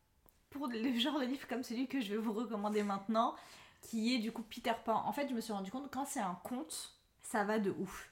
[0.49, 3.35] pour le genre de livre comme celui que je vais vous recommander maintenant,
[3.81, 5.03] qui est du coup Peter Pan.
[5.05, 7.71] En fait, je me suis rendu compte que quand c'est un conte, ça va de
[7.79, 8.11] ouf.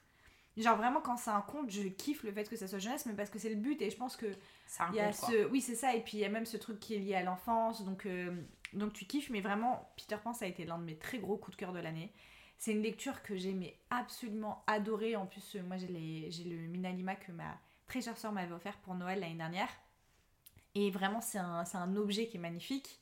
[0.58, 3.14] Genre vraiment quand c'est un conte, je kiffe le fait que ça soit jeunesse, mais
[3.14, 4.26] parce que c'est le but et je pense que
[4.68, 6.58] C'est un y a ce oui c'est ça et puis il y a même ce
[6.58, 8.36] truc qui est lié à l'enfance donc euh,
[8.74, 11.38] donc tu kiffes mais vraiment Peter Pan ça a été l'un de mes très gros
[11.38, 12.12] coups de cœur de l'année.
[12.58, 15.16] C'est une lecture que j'ai mais absolument adorée.
[15.16, 18.78] En plus moi j'ai les j'ai le Minalima que ma très chère soeur m'avait offert
[18.80, 19.70] pour Noël l'année dernière.
[20.76, 23.01] Et vraiment c'est un, c'est un objet qui est magnifique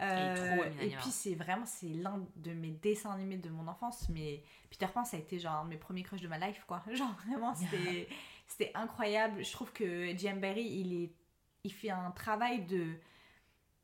[0.00, 4.44] Euh, et puis c'est vraiment c'est l'un de mes dessins animés de mon enfance mais
[4.70, 6.84] Peter Pan ça a été genre un de mes premiers crushs de ma life quoi.
[6.92, 8.08] Genre vraiment c'était
[8.46, 9.44] c'était incroyable.
[9.44, 10.40] Je trouve que J.M.
[10.40, 11.12] Barry il est
[11.64, 12.94] il fait un travail de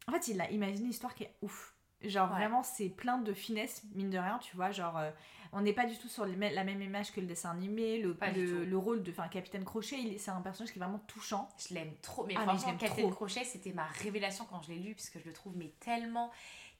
[0.06, 2.36] en fait il a imaginé une histoire qui est ouf genre Ouais.
[2.38, 5.10] vraiment c'est plein de finesse mine de rien tu vois genre euh,
[5.52, 8.16] on n'est pas du tout sur les la même image que le dessin animé le,
[8.64, 11.94] le, rôle de enfin Capitaine Crochet c'est un personnage qui est vraiment touchant Je l'aime
[12.02, 13.10] trop, mais Ah, mais je franchement, l'aime Captain trop.
[13.10, 16.30] Crochet, c'était ma révélation quand je l'ai lu, parce que je le trouve mais tellement,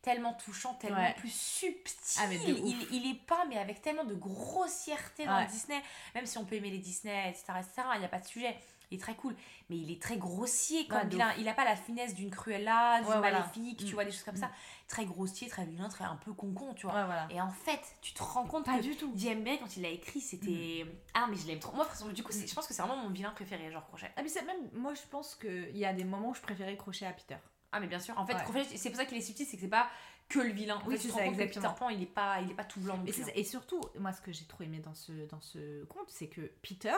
[0.02, 1.14] tellement touchant, tellement Ouais.
[1.14, 2.20] plus subtil.
[2.22, 5.46] Ah, mais il, il est peint, mais avec tellement de grossièreté dans Ouais.
[5.46, 5.80] Disney.
[6.14, 8.56] Même si on peut aimer les Disney, etc., etc., il n'y a pas de sujet.
[8.90, 9.34] Il est très cool,
[9.70, 11.34] mais il est très grossier comme Ouais.
[11.38, 13.40] Il n'a pas la finesse d'une Cruella, d'une voilà.
[13.40, 13.94] Maléfique, tu Mm.
[13.94, 14.40] vois, des choses comme Mm.
[14.40, 14.50] ça.
[14.86, 16.94] Très grossier, très vilain, très un peu concon, tu vois.
[16.94, 17.26] Ouais, voilà.
[17.30, 19.12] Et en fait, tu te rends compte Pas que du tout.
[19.14, 20.84] DMB, quand il l'a écrit, c'était.
[21.14, 21.74] Ah, mais je l'aime trop.
[21.74, 24.12] Moi, façon, du coup, c'est- je pense que c'est vraiment mon vilain préféré, genre Crochet.
[24.16, 26.76] Ah, mais c'est même, moi je pense qu'il y a des moments où je préférais
[26.76, 27.36] Crochet à Peter.
[27.72, 28.16] Ah, mais bien sûr.
[28.18, 28.42] En fait, Ouais.
[28.42, 29.88] Crochet, c'est pour ça qu'il est subtil, c'est que c'est pas
[30.28, 30.76] que le vilain.
[30.76, 31.72] En Oui, fait, tu te rends compte que exactement.
[31.72, 33.02] Peter Pan, il est pas, il est pas tout blanc.
[33.06, 33.32] Et, c'est- hein.
[33.34, 36.42] et surtout, moi ce que j'ai trop aimé dans ce, dans ce conte, c'est que
[36.62, 36.96] Peter,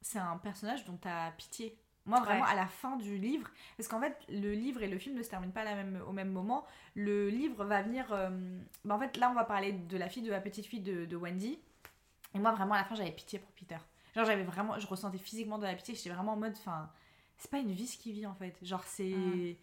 [0.00, 1.76] c'est un personnage dont tu as pitié.
[2.06, 2.50] Moi vraiment Ouais.
[2.50, 5.28] à la fin du livre, parce qu'en fait le livre et le film ne se
[5.28, 6.64] terminent pas à la même, au même moment.
[6.94, 8.10] Le livre va venir...
[8.12, 8.30] euh,
[8.84, 11.04] bah, en fait là on va parler de la fille, de la petite fille de,
[11.04, 11.58] de Wendy.
[12.34, 13.78] Et moi vraiment à la fin j'avais pitié pour Peter.
[14.14, 16.90] Genre j'avais vraiment, je ressentais physiquement de la pitié, j'étais vraiment en mode, enfin,
[17.36, 18.58] c'est pas une vie ce qu'il vit en fait.
[18.62, 19.10] Genre c'est...
[19.10, 19.54] Mm.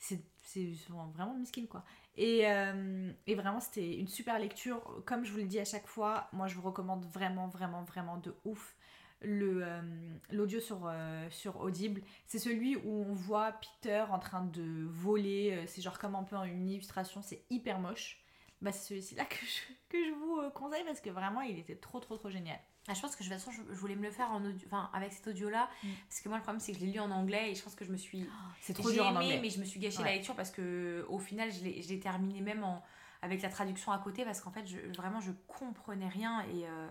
[0.00, 0.72] C'est c'est
[1.12, 1.84] vraiment miskin quoi.
[2.16, 4.80] Et, euh, et vraiment, c'était une super lecture.
[5.04, 8.16] Comme je vous le dis à chaque fois, moi je vous recommande vraiment, vraiment, vraiment
[8.18, 8.76] de ouf
[9.24, 9.80] euh,
[10.30, 12.02] l'audio sur, euh, sur Audible.
[12.26, 15.52] C'est celui où on voit Peter en train de voler.
[15.52, 18.20] Euh, C'est genre comme un peu une illustration, c'est hyper moche.
[18.60, 21.76] Bah, c'est celui-ci là que je, que je vous conseille parce que vraiment il était
[21.76, 22.58] trop, trop, trop génial.
[22.88, 24.88] Ah, je pense que de toute façon, je, voulais me le faire en audio, enfin,
[24.94, 25.68] avec cet audio-là.
[25.82, 25.88] Mm.
[26.08, 27.74] Parce que moi, le problème, c'est que je l'ai lu en anglais et je pense
[27.74, 28.26] que je me suis.
[28.62, 29.38] C'est trop en aimé, anglais.
[29.42, 30.04] mais je me suis gâché Ouais.
[30.04, 32.82] la lecture parce que au final, je l'ai je l'ai terminé même en,
[33.20, 36.88] avec la traduction à côté parce qu'en fait, je, vraiment, je comprenais rien et, euh,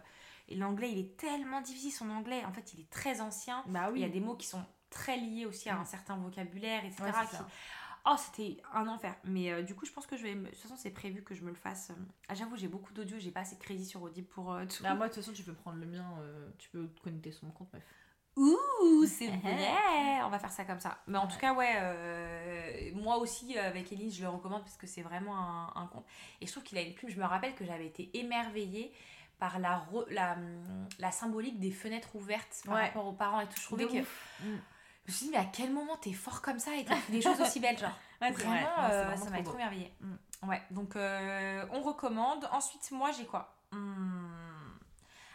[0.48, 1.92] et l'anglais, il est tellement difficile.
[1.92, 3.64] Son anglais, en fait, il est très ancien.
[3.68, 4.00] Bah oui.
[4.00, 5.82] Il y a des mots qui sont très liés aussi à Mm.
[5.82, 7.04] un certain vocabulaire, etc.
[7.04, 7.36] Ouais, qui-.
[8.10, 9.14] Oh, c'était un enfer.
[9.26, 10.34] Mais euh, du coup, je pense que je vais.
[10.36, 11.90] me- De toute façon, c'est prévu que je me le fasse.
[11.92, 11.96] euh.
[12.30, 14.82] Ah, J'avoue, j'ai beaucoup d'audio, j'ai pas assez de crédit sur Audible pour euh, tout.
[14.84, 17.32] Bah, moi de toute façon, tu peux prendre le mien, euh, tu peux te connecter
[17.34, 17.84] sur mon compte, meuf.
[18.38, 21.00] Ouh, c'est vrai On va faire ça comme ça.
[21.08, 24.78] Mais en tout cas, ouais, euh, moi aussi, euh, avec Elise, je le recommande parce
[24.78, 26.06] que c'est vraiment un, un conte.
[26.40, 27.10] Et je trouve qu'il a une plume.
[27.10, 28.94] Je me rappelle que j'avais été émerveillée
[29.40, 32.86] par la, re- la, hum, la symbolique des fenêtres ouvertes par Ouais.
[32.88, 33.58] rapport aux parents et tout.
[33.60, 33.98] Je trouvais De que...
[34.02, 34.38] ouf.
[34.42, 34.56] Mm.
[35.06, 37.12] Je me suis dit, mais à quel moment t'es fort comme ça et t'as fait
[37.14, 37.98] des choses aussi belles, genre?
[38.22, 38.44] Ouais, vrai.
[38.46, 39.58] Vraiment, c'est euh, vraiment ça m'a trop.
[39.58, 40.50] Mm.
[40.50, 42.50] Ouais, donc euh, on recommande.
[42.52, 43.56] Ensuite, moi, j'ai quoi?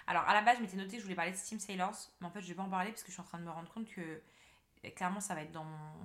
[0.09, 2.27] Alors, à la base, je m'étais noté que je voulais parler de Steam Sailors, mais
[2.27, 3.51] en fait, je vais pas en parler parce que je suis en train de me
[3.51, 5.65] rendre compte que euh, clairement, ça va être dans,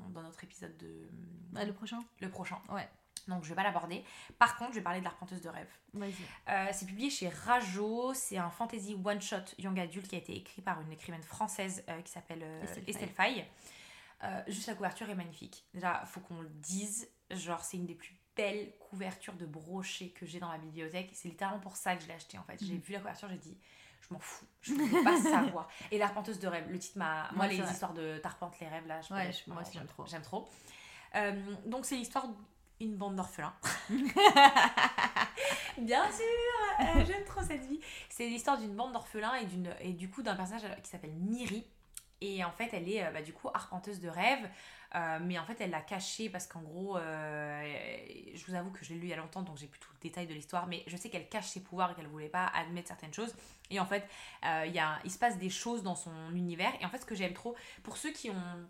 [0.09, 1.09] dans notre épisode de
[1.55, 2.59] Ah, le prochain le prochain.
[2.69, 2.87] Ouais.
[3.27, 4.03] Donc, je vais pas l'aborder.
[4.39, 5.69] Par contre, je vais parler de l'Arpenteuse de rêve.
[6.49, 8.13] Euh, c'est publié chez Rajo.
[8.13, 12.01] C'est un fantasy one-shot young adulte qui a été écrit par une écrivaine française euh,
[12.01, 13.45] qui s'appelle euh, Estelle Faye.
[14.47, 15.65] Juste la couverture est magnifique.
[15.73, 17.07] Déjà, faut qu'on le dise.
[17.31, 21.09] Genre, c'est une des plus belles couvertures de brochets que j'ai dans ma bibliothèque.
[21.13, 22.57] C'est littéralement pour ça que je l'ai acheté en fait.
[22.63, 22.79] J'ai Mhm.
[22.79, 23.57] vu la couverture, j'ai dit,
[24.01, 24.45] je m'en fous.
[24.61, 25.17] Je ne veux pas
[25.57, 25.67] savoir.
[25.91, 27.29] Et l'Arpenteuse de rêve, le titre m'a.
[27.33, 30.05] Moi, Ouais, les histoires de Tarpente les rêves là, je Ouais, moi aussi, j'aime trop.
[30.05, 30.47] J'aime trop.
[31.15, 32.27] Euh, donc, c'est l'histoire
[32.79, 33.53] d'une bande d'orphelins.
[35.77, 36.25] Bien sûr,
[36.79, 37.79] euh, j'aime trop cette vie.
[38.09, 41.65] C'est l'histoire d'une bande d'orphelins et, d'une, et du coup d'un personnage qui s'appelle Miri.
[42.19, 44.49] Et en fait, elle est euh, bah, du coup arpenteuse de rêves.
[44.95, 47.61] Euh, mais en fait, elle l'a caché parce qu'en gros, euh,
[48.33, 49.89] je vous avoue que je l'ai lu il y a longtemps, donc j'ai plus tout
[49.93, 50.67] le détail de l'histoire.
[50.67, 53.35] Mais je sais qu'elle cache ses pouvoirs et qu'elle voulait pas admettre certaines choses.
[53.69, 54.07] Et en fait,
[54.45, 56.71] euh, il y a, il se passe des choses dans son univers.
[56.81, 58.67] Et en fait, ce que j'aime trop, pour ceux qui ont.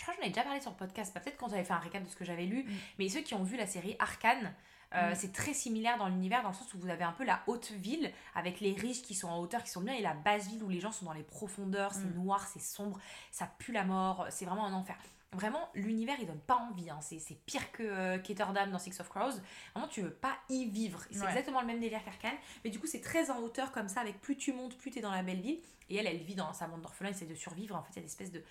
[0.00, 1.78] Je crois que j'en ai déjà parlé sur le podcast, peut-être quand j'avais fait un
[1.78, 2.70] récap de ce que j'avais lu, Mm.
[2.98, 4.54] mais ceux qui ont vu la série Arcane,
[4.94, 5.14] euh, Mm.
[5.14, 7.70] c'est très similaire dans l'univers, dans le sens où vous avez un peu la haute
[7.72, 10.62] ville avec les riches qui sont en hauteur, qui sont bien, et la basse ville
[10.62, 12.14] où les gens sont dans les profondeurs, c'est Mm.
[12.14, 12.98] noir, c'est sombre,
[13.30, 14.96] ça pue la mort, c'est vraiment un enfer.
[15.32, 16.98] Vraiment, l'univers il donne pas envie, hein.
[17.02, 19.34] c'est pire que euh, Ketterdam dans Six of Crows.
[19.74, 21.00] Vraiment, tu veux pas y vivre.
[21.12, 21.26] C'est Ouais.
[21.28, 22.34] exactement le même délire qu'Arcane,
[22.64, 25.00] mais du coup, c'est très en hauteur comme ça, avec plus tu montes, plus t'es
[25.02, 25.60] dans la belle ville.
[25.88, 27.76] Et elle, elle vit dans sa bande d'orphelins, elle essaie de survivre.
[27.76, 28.42] En fait, il y a des espèces de,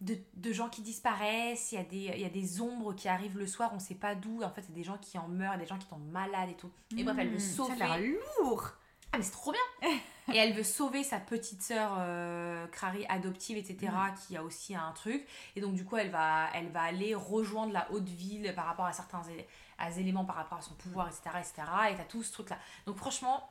[0.00, 3.08] de, de gens qui disparaissent, il y, a des, il y a des ombres qui
[3.08, 4.42] arrivent le soir, on sait pas d'où.
[4.42, 6.70] En fait, c'est des gens qui en meurent, des gens qui tombent malades et tout.
[6.96, 7.78] Et bref, elle veut Mmh, sauver.
[7.78, 8.72] Ça a lourd.
[9.12, 9.90] Ah, mais c'est trop bien!
[10.34, 13.92] et elle veut sauver sa petite sœur euh, Crary adoptive, etc.,
[14.26, 15.26] qui a aussi un truc.
[15.54, 18.84] Et donc, du coup, elle va, elle va aller rejoindre la haute ville par rapport
[18.84, 19.22] à certains
[19.78, 21.54] à éléments, par rapport à son pouvoir, etc., etc.
[21.92, 22.58] Et t'as tout ce truc-là.
[22.86, 23.48] Donc, franchement,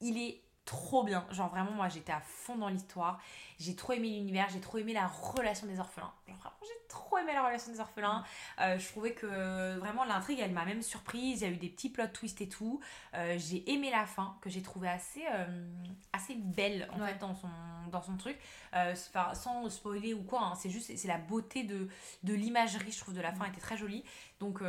[0.00, 1.26] il est trop bien.
[1.30, 3.20] Genre, vraiment, moi, j'étais à fond dans l'histoire.
[3.58, 6.12] J'ai trop aimé l'univers, j'ai trop aimé la relation des orphelins.
[6.26, 8.24] Genre, vraiment, j'ai trop aimé la relation des orphelins.
[8.60, 11.42] Euh, je trouvais que vraiment l'intrigue, elle m'a même surprise.
[11.42, 12.80] Il y a eu des petits plot twists et tout.
[13.14, 15.66] Euh, j'ai aimé la fin, que j'ai trouvé assez, euh,
[16.12, 17.12] assez belle en Ouais.
[17.12, 17.48] fait dans son,
[17.90, 18.38] dans son truc.
[18.72, 21.88] Enfin, sans spoiler ou quoi, hein, c'est juste c'est la beauté de,
[22.24, 24.04] de l'imagerie, je trouve, de la fin était très jolie.
[24.40, 24.62] Donc.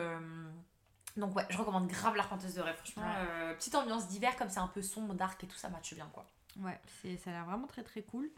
[1.18, 2.76] Donc ouais, je recommande grave l'Arpenteuse de rêve.
[2.76, 3.28] Franchement, Ouais.
[3.30, 6.10] euh, petite ambiance d'hiver comme c'est un peu sombre, dark et tout, ça matche bien
[6.14, 6.26] quoi.
[6.62, 8.30] Ouais, c'est, ça a l'air vraiment très très cool.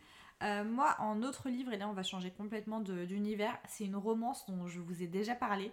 [0.43, 4.45] Euh, moi, en autre livre, et là on va changer complètement d'univers, c'est une romance
[4.47, 5.71] dont je vous ai déjà parlé.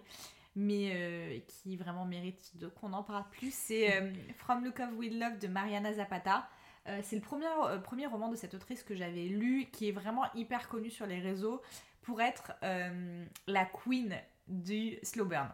[0.57, 3.53] mais euh, qui vraiment mérite qu'on en parle plus.
[3.53, 3.91] C'est
[4.37, 6.47] From Look of With Love de Mariana Zapata.
[6.87, 9.91] Euh, c'est le premier, euh, premier roman de cette autrice que j'avais lu, qui est
[9.91, 11.61] vraiment hyper connu sur les réseaux
[12.03, 14.15] pour être euh, la queen
[14.47, 15.49] du slow burn.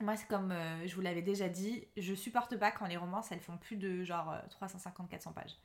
[0.00, 3.30] Moi, c'est comme euh, je vous l'avais déjà dit, je supporte pas quand les romances
[3.30, 5.56] elles font plus de genre 350-400 pages.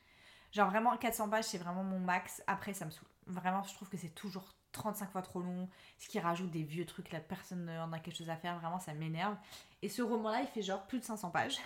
[0.51, 2.43] Genre vraiment 400 pages, c'est vraiment mon max.
[2.47, 3.07] Après, ça me saoule.
[3.27, 5.69] Vraiment, je trouve que c'est toujours 35 fois trop long.
[5.97, 8.57] Ce qui rajoute des vieux trucs, là, personne n'en a quelque chose à faire.
[8.59, 9.35] Vraiment, ça m'énerve.
[9.81, 11.57] Et ce roman-là, il fait genre plus de 500 pages.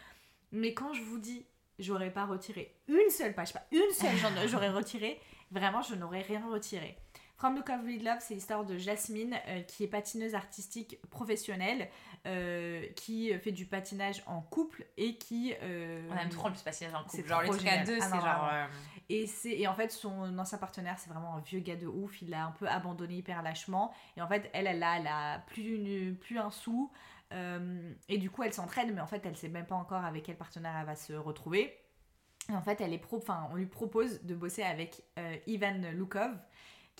[0.52, 1.44] Mais quand je vous dis,
[1.78, 4.16] j'aurais pas retiré une seule page, pas une seule,
[4.48, 6.98] j'aurais retiré, vraiment, je n'aurais rien retiré.
[7.40, 11.88] From the Cover with Love, c'est l'histoire de Jasmine, euh, qui est patineuse artistique professionnelle,
[12.26, 15.54] euh, qui fait du patinage en couple et qui.
[15.62, 17.28] euh, On aime trop le patinage en c'est couple.
[17.30, 17.86] Genre les trucs à génial.
[17.86, 18.50] deux, Ah c'est genre.
[19.08, 22.20] Et, c'est, et en fait, son ancien partenaire, c'est vraiment un vieux gars de ouf.
[22.20, 23.90] Il l'a un peu abandonné hyper lâchement.
[24.18, 26.92] Et en fait, elle, elle a, elle a plus, une- plus un sou.
[28.10, 30.36] Et du coup, elle s'entraîne, mais en fait, elle sait même pas encore avec quel
[30.36, 31.74] partenaire elle va se retrouver.
[32.50, 35.00] Et en fait, elle est pro, on lui propose de bosser avec
[35.46, 36.36] Ivan Lukov,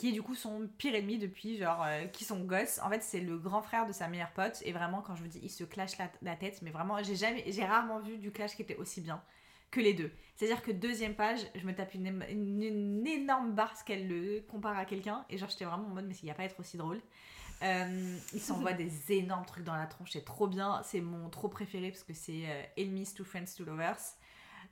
[0.00, 2.80] qui est du coup son pire ennemi depuis, genre, euh, qui sont gosses.
[2.82, 4.62] En fait, c'est le grand frère de sa meilleure pote.
[4.64, 7.44] Et vraiment, quand je vous dis, ils se clashent la, tête, mais vraiment, j'ai jamais,
[7.46, 9.22] j'ai rarement vu du clash qui était aussi bien
[9.70, 10.10] que les deux.
[10.36, 14.86] C'est-à-dire que deuxième page, je me tape une, énorme barre parce qu'elle le compare à
[14.86, 15.26] quelqu'un.
[15.28, 17.02] Et genre, j'étais vraiment en mode, mais il n'y a pas à être aussi drôle.
[17.62, 20.80] Euh, il s'envoie des énormes trucs dans la tronche, c'est trop bien.
[20.82, 24.00] C'est mon trop préféré parce que c'est euh, Enemies to Friends to Lovers.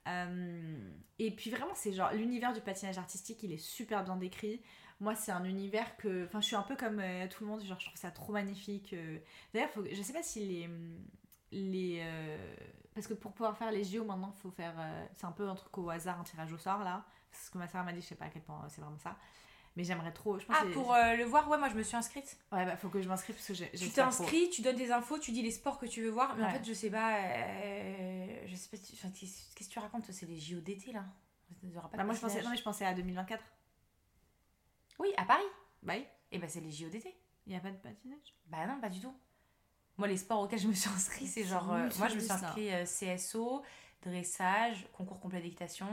[0.06, 4.62] Euh, et puis vraiment, c'est genre l'univers du patinage artistique, il est super bien décrit.
[5.00, 6.26] Moi, c'est un univers que.
[6.26, 8.32] Enfin, je suis un peu comme euh, tout le monde, genre, je trouve ça trop
[8.32, 8.92] magnifique.
[8.92, 9.18] euh.
[9.54, 9.84] D'ailleurs, faut...
[9.90, 10.70] je sais pas si les.
[11.52, 12.54] les euh,
[12.94, 14.74] Parce que pour pouvoir faire les JO, maintenant, il faut faire.
[15.14, 17.04] C'est un peu un truc au hasard, un tirage au sort, là.
[17.30, 18.98] C'est ce que ma soeur m'a dit, je sais pas à quel point c'est vraiment
[18.98, 19.16] ça.
[19.76, 20.38] Mais j'aimerais trop.
[20.40, 22.36] Je pense Ah, que- pour le voir, ouais, moi je me suis inscrite.
[22.50, 23.70] Ouais, bah, faut que je m'inscrive parce que j'ai.
[23.70, 23.94] Tu trop.
[24.02, 26.50] t'inscris, tu donnes des infos, tu dis les sports que tu veux voir, mais en
[26.50, 27.20] fait, je sais pas.
[28.46, 28.76] je sais pas.
[28.94, 31.04] enfin, Qu'est-ce que tu racontes C'est les JO d'été là?
[31.90, 32.42] Pas Bah, moi, je pensais...
[32.42, 33.42] Non, mais je pensais à 2024.
[34.98, 35.44] Oui, à Paris.
[35.82, 37.14] Bah oui, Et bah, c'est les JO d'été.
[37.46, 38.34] il y a pas de patinage?
[38.46, 39.14] Bah non, pas du tout.
[39.96, 41.72] Moi, les sports auxquels je me suis inscrite, c'est genre.
[41.72, 42.84] euh, moi, je me suis inscrite euh,
[43.16, 43.62] CSO,
[44.02, 45.86] dressage, concours complet d'équitation.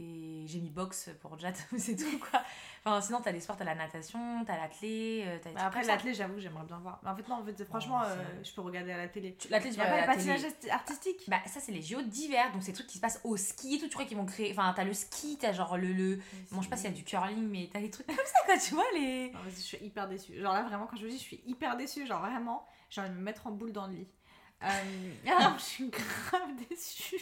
[0.00, 2.40] Et j'ai mis boxe pour Jad, c'est tout quoi.
[2.84, 6.38] Enfin, sinon, t'as les sports, t'as la natation, t'as l'athlé, euh, Bah, après, l'athlé, j'avoue,
[6.38, 7.00] j'aimerais bien voir.
[7.02, 9.36] Mais en fait, non, en fait, franchement, c'est- euh, je peux regarder à la télé.
[9.50, 10.06] L'athlé, tu pas télé.
[10.06, 13.20] patinage artistique Bah ça c'est les JO d'hiver, donc c'est des trucs qui se passent
[13.24, 14.52] au ski et tout, tu crois qu'ils vont créer...
[14.52, 15.92] Enfin t'as le ski, t'as genre le...
[15.92, 16.16] le...
[16.52, 18.44] Bon je sais pas s'il y a du curling, mais t'as des trucs comme ça
[18.46, 19.32] quoi, tu vois les...
[19.32, 20.40] Non, je suis hyper déçue.
[20.40, 22.06] Genre là, vraiment, quand je vous dis, je suis hyper déçue.
[22.06, 24.08] Genre vraiment, j'ai envie de me mettre en boule dans le lit.
[24.62, 24.66] Euh,
[25.28, 27.16] ah, je suis grave déçue.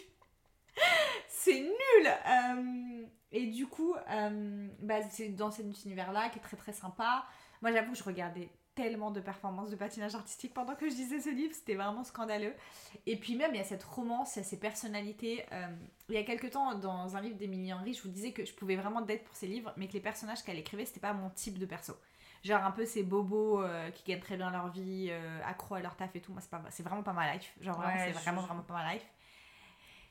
[1.29, 6.57] C'est nul Euh, Et du coup, euh, bah, c'est dans cet univers-là qui est très
[6.57, 7.25] très sympa.
[7.63, 11.31] Moi, j'avoue, je regardais tellement de performances de patinage artistique pendant que je lisais ce
[11.31, 12.53] livre, c'était vraiment scandaleux.
[13.07, 15.47] Et puis même, il y a cette romance, il y a ces personnalités.
[15.53, 15.67] Euh,
[16.11, 18.53] il y a quelques temps, dans un livre d'Émilie Henry, je vous disais que je
[18.53, 21.31] pouvais vraiment d'être pour ces livres, mais que les personnages qu'elle écrivait, c'était pas mon
[21.31, 21.95] type de perso.
[22.45, 25.81] Genre un peu ces bobos euh, qui gagnent très bien leur vie, euh, accro à
[25.81, 26.33] leur taf et tout.
[26.33, 27.55] Moi, c'est, pas, c'est vraiment pas ma life.
[27.63, 29.07] Genre vraiment, c'est je- vraiment, vraiment pas ma life.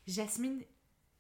[0.08, 0.62] Jasmine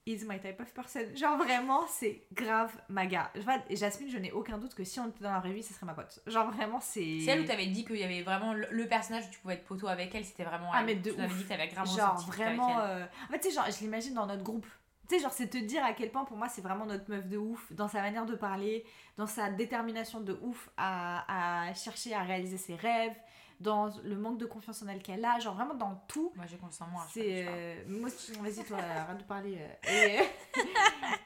[0.07, 1.01] is my type of person.
[1.15, 3.31] Genre vraiment, c'est grave ma gars.
[3.71, 5.85] Jasmine, je n'ai aucun doute que si on était dans la vraie vie, ce serait
[5.87, 6.21] ma pote.
[6.27, 7.19] Genre vraiment, c'est.
[7.21, 9.65] C'est elle où t'avais dit qu'il y avait vraiment le, personnage où tu pouvais être
[9.65, 10.85] poteau avec elle, c'était vraiment Ah, elle.
[10.85, 11.35] mais de Tu ouf.
[11.37, 12.79] dit que t'avais grave Genre avec vraiment.
[12.81, 13.01] elle.
[13.01, 14.67] euh, En fait, tu sais, genre, je l'imagine dans notre groupe.
[15.09, 17.27] Tu sais, genre, c'est te dire à quel point pour moi, c'est vraiment notre meuf
[17.27, 18.85] de ouf, dans sa manière de parler,
[19.17, 23.15] dans sa détermination de ouf à, à chercher à réaliser ses rêves,
[23.59, 26.31] dans le manque de confiance en elle qu'elle a, genre vraiment dans tout.
[26.35, 27.05] Moi j'ai confiance en moi.
[27.11, 27.45] C'est.
[27.47, 29.57] euh, moi, aussi, vas-y, toi, arrête de parler.
[29.59, 29.91] euh.
[29.91, 30.19] Et,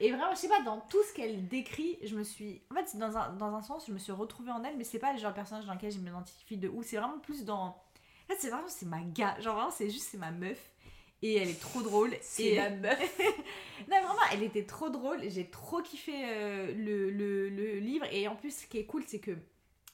[0.06, 2.62] et vraiment, je sais pas, dans tout ce qu'elle décrit, je me suis.
[2.70, 4.98] En fait, dans un, dans un sens, je me suis retrouvée en elle, mais c'est
[4.98, 6.86] pas le genre de personnage dans lequel je m'identifie de ouf.
[6.86, 7.66] C'est vraiment plus dans.
[7.66, 7.76] En
[8.28, 9.36] fait, c'est vraiment, c'est ma gars.
[9.40, 10.58] Genre, vraiment, c'est juste, c'est ma meuf.
[11.22, 12.16] Et elle est trop drôle.
[12.22, 12.56] C'est et...
[12.56, 13.18] ma meuf.
[13.90, 15.20] non, vraiment, elle était trop drôle.
[15.28, 18.06] J'ai trop kiffé euh, le, le, le livre.
[18.10, 19.36] Et en plus, ce qui est cool, c'est que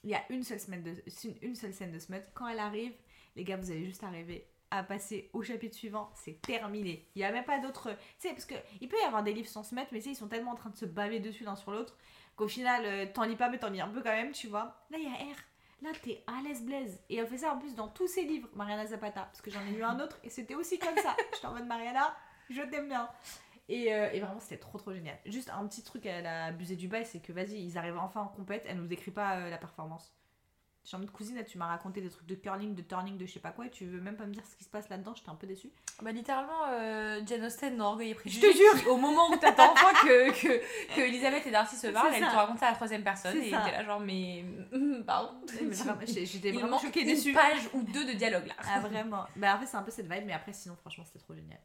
[0.07, 2.23] il y a une seule, semaine de, une, une seule scène de Smut.
[2.33, 2.92] Quand elle arrive,
[3.35, 6.11] les gars, vous avez juste à rêver à passer au chapitre suivant.
[6.14, 7.09] C'est terminé.
[7.14, 7.90] Il n'y a même pas d'autre.
[7.90, 10.16] Tu sais, parce qu'il peut y avoir des livres sans Smut, mais tu sais, ils
[10.16, 11.97] sont tellement en train de se baver dessus l'un sur l'autre
[12.37, 14.87] qu'au final, euh, t'en lis pas, mais t'en lis un peu quand même, tu vois.
[14.90, 15.37] Là, il y a R.
[15.83, 17.03] Là, t'es à l'aise blaise.
[17.09, 19.23] Et elle fait ça en plus dans tous ses livres, Mariana Zapata.
[19.23, 21.16] Parce que j'en ai lu un autre et c'était aussi comme ça.
[21.35, 22.16] J'étais en mode Mariana,
[22.49, 23.09] je t'aime bien.
[23.68, 25.16] Et, euh, et vraiment, c'était trop trop génial.
[25.26, 28.20] Juste un petit truc, elle a abusé du bail, c'est que vas-y, ils arrivent enfin
[28.20, 30.12] en compète, elle nous écrit pas euh, la performance.
[30.85, 33.16] Je suis en mode cousine, là, tu m'as raconté des trucs de curling, de turning,
[33.18, 34.70] de je sais pas quoi, et tu veux même pas me dire ce qui se
[34.70, 35.68] passe là-dedans, j'étais un peu déçue.
[36.00, 38.81] Bah littéralement, euh, Jane Austen dans Orgueil et Je te jure.
[38.81, 42.20] qui, Au moment où t'attends enfin que, que, que Elisabeth et Darcy se parlent, elle
[42.22, 44.44] te raconte ça à la troisième personne et t'es là genre mais...
[45.05, 45.33] Pardon.
[45.61, 47.33] Vraiment, j'ai- J'étais Il vraiment choquée, une déçue.
[47.33, 48.55] page ou deux de dialogue là.
[48.72, 51.18] Ah vraiment Bah en fait c'est un peu cette vibe, mais après sinon franchement c'était
[51.18, 51.59] trop génial.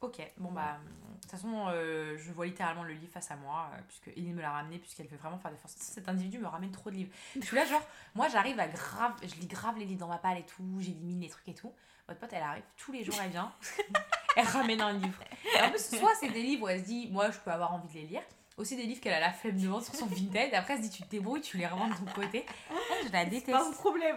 [0.00, 3.68] Ok, bon bah, de toute façon, euh, je vois littéralement le livre face à moi,
[3.74, 5.74] euh, puisque Eline me l'a ramené, puisqu'elle veut vraiment faire des forces.
[5.76, 7.10] Cet individu me ramène trop de livres.
[7.34, 7.82] Je suis là, genre,
[8.14, 11.20] moi j'arrive à grave, je lis grave les livres dans ma palle et tout, j'élimine
[11.20, 11.72] les trucs et tout.
[12.06, 13.52] Votre pote, elle arrive, tous les jours elle vient,
[14.36, 15.18] elle ramène un livre.
[15.56, 17.74] Et en plus, soit c'est des livres où elle se dit, moi je peux avoir
[17.74, 18.22] envie de les lire,
[18.56, 20.88] aussi des livres qu'elle a la flemme de vendre sur son Vinted, après elle se
[20.88, 22.46] dit, tu te débrouilles, tu les revends de ton côté.
[22.70, 23.50] Elle, je la déteste.
[23.50, 24.16] pas mon problème.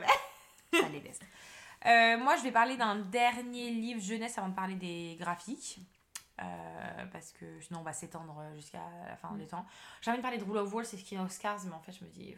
[0.72, 1.24] Ça déteste.
[1.86, 5.80] Euh, moi, je vais parler d'un dernier livre jeunesse avant de parler des graphiques.
[6.42, 9.66] Euh, parce que sinon, on va s'étendre jusqu'à la fin des temps.
[10.02, 11.82] J'ai envie de parler de Rule of War, c'est ce qui est Oscars, mais en
[11.82, 12.36] fait, je me dis.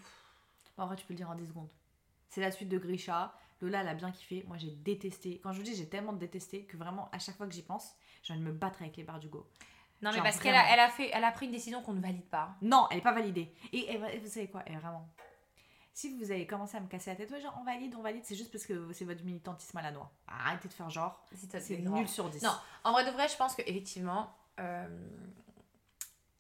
[0.78, 1.70] En vrai tu peux le dire en 10 secondes.
[2.30, 3.34] C'est la suite de Grisha.
[3.62, 4.44] Lola elle a bien kiffé.
[4.48, 5.40] Moi j'ai détesté.
[5.44, 7.96] Quand je vous dis j'ai tellement détesté que vraiment à chaque fois que j'y pense,
[8.24, 9.48] j'ai envie de me battre avec les Bardugo.
[10.02, 11.94] Non, mais Genre, parce qu'elle a, elle a, fait, elle a pris une décision qu'on
[11.94, 12.56] ne valide pas.
[12.62, 13.54] Non, elle est pas validée.
[13.72, 14.64] Et, et vous savez quoi?
[14.68, 15.08] Et vraiment.
[15.96, 18.24] Si vous avez commencé à me casser la tête, ouais, genre on valide, on valide,
[18.26, 20.12] c'est juste parce que c'est votre militantisme à la noix.
[20.28, 21.24] Arrêtez de faire genre.
[21.62, 22.42] C'est nul sur 10.
[22.42, 22.52] Non,
[22.84, 24.88] en vrai de vrai, je pense qu'effectivement, euh,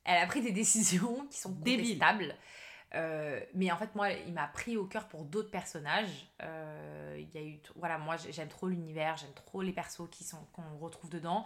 [0.05, 2.35] elle a pris des décisions qui sont Débiles.
[2.95, 6.27] Euh, mais en fait, moi, il m'a pris au cœur pour d'autres personnages.
[6.41, 10.07] Euh, Il y a eu, voilà, moi, j'ai- j'aime trop l'univers, j'aime trop les persos
[10.11, 11.45] qui sont qu'on retrouve dedans.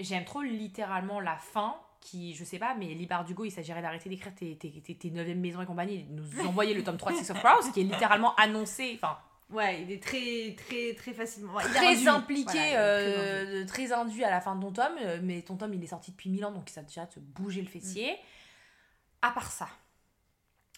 [0.00, 4.08] J'aime trop littéralement la fin, qui, je sais pas, mais Libar Dugo, il s'agirait d'arrêter
[4.08, 7.10] d'écrire tes, tes, tes, tes 9e maisons et compagnie, et nous envoyer le tome 3
[7.12, 9.16] de Six of Crows, qui est littéralement annoncé, enfin,
[9.50, 11.58] Ouais, il est très, très, très facilement.
[11.60, 12.08] il très induit.
[12.08, 13.56] impliqué, Voilà, il est très induit.
[13.56, 15.86] euh, très induit à la fin de ton tome, euh, mais ton tome il est
[15.88, 18.16] sorti depuis 1000 ans donc ça a déjà te bouger le fessier.
[19.22, 19.68] À part ça,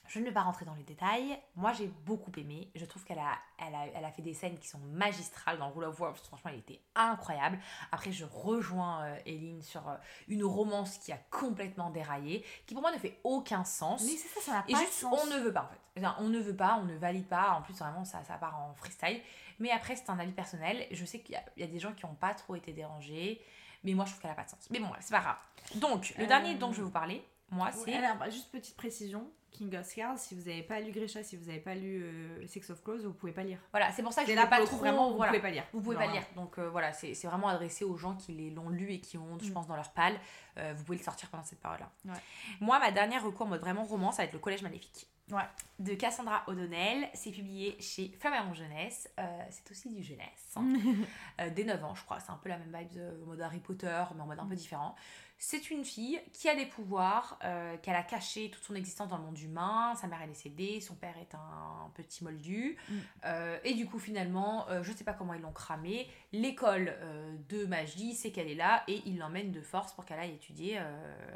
[0.08, 1.38] je ne vais pas rentrer dans les détails.
[1.54, 2.70] Moi j'ai beaucoup aimé.
[2.74, 5.70] Je trouve qu'elle a, elle a, elle a fait des scènes qui sont magistrales dans
[5.70, 6.16] Rule of War.
[6.16, 7.58] Franchement, elle était incroyable.
[7.92, 9.96] Après, je rejoins euh, Eline sur euh,
[10.28, 14.02] une romance qui a complètement déraillé, qui pour moi ne fait aucun sens.
[14.04, 15.20] Mais c'est ça, ça n'a Et pas juste, de sens.
[15.22, 16.06] on ne veut pas en fait.
[16.18, 17.50] On ne veut pas, on ne valide pas.
[17.52, 19.20] En plus, vraiment, ça, ça part en freestyle.
[19.58, 20.86] Mais après, c'est un avis personnel.
[20.90, 22.72] Je sais qu'il y, a- il y a des gens qui n'ont pas trop été
[22.72, 23.40] dérangés.
[23.84, 24.66] Mais moi, je trouve qu'elle n'a pas de sens.
[24.70, 25.36] Mais bon, c'est pas grave.
[25.76, 27.96] Donc, le Euh, dernier dont je vais vous parler, moi, c'est.
[27.98, 31.46] Ouais, juste petite précision King of Scars, si vous n'avez pas lu Grisha, si vous
[31.46, 33.58] n'avez pas lu euh, Six of Crows, vous pouvez pas lire.
[33.72, 34.76] Voilà, c'est pour ça que je ne vais pas trop.
[34.76, 35.32] vraiment, vous voilà.
[35.32, 35.64] pouvez pas lire.
[35.72, 36.22] Vous pouvez pas lire.
[36.34, 39.48] Donc euh, voilà, c'est vraiment adressé aux gens qui l'ont lu et qui ont, je
[39.50, 39.52] Mm.
[39.54, 40.18] pense, dans leur palle.
[40.58, 41.90] Euh, vous pouvez le sortir pendant cette période-là.
[42.06, 42.20] Ouais.
[42.60, 45.06] Moi, ma dernière recours en mode vraiment roman, ça va être Le Collège Maléfique.
[45.30, 45.42] Ouais.
[45.80, 47.08] De Cassandra O'Donnell.
[47.14, 49.08] C'est publié chez Flammarion Jeunesse.
[49.18, 50.54] Euh, c'est aussi du jeunesse.
[51.40, 52.18] Euh, dès 9 ans, je crois.
[52.20, 54.54] C'est un peu la même vibe en mode Harry Potter, mais en mode un peu
[54.54, 54.94] différent.
[55.38, 59.18] C'est une fille qui a des pouvoirs, euh, qu'elle a caché toute son existence dans
[59.18, 59.94] le monde humain.
[59.94, 62.78] Sa mère est décédée, son père est un petit moldu.
[62.88, 62.94] Mm.
[63.26, 66.08] Euh, et du coup, finalement, euh, je sais pas comment ils l'ont cramé.
[66.32, 70.18] L'école euh, de magie sait qu'elle est là et ils l'emmènent de force pour qu'elle
[70.18, 70.80] aille étudier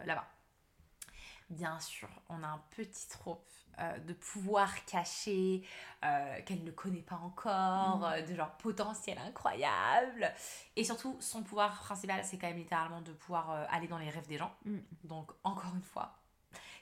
[0.06, 0.26] là-bas.
[1.50, 3.44] Bien sûr, on a un petit trope
[3.80, 5.66] euh, de pouvoir caché
[6.04, 8.04] euh, qu'elle ne connaît pas encore, Mm.
[8.04, 10.32] euh, de genre potentiel incroyable.
[10.76, 14.10] Et surtout, son pouvoir principal, c'est quand même littéralement de pouvoir euh, aller dans les
[14.10, 14.54] rêves des gens.
[14.64, 14.78] Mm.
[15.04, 16.19] Donc, encore une fois,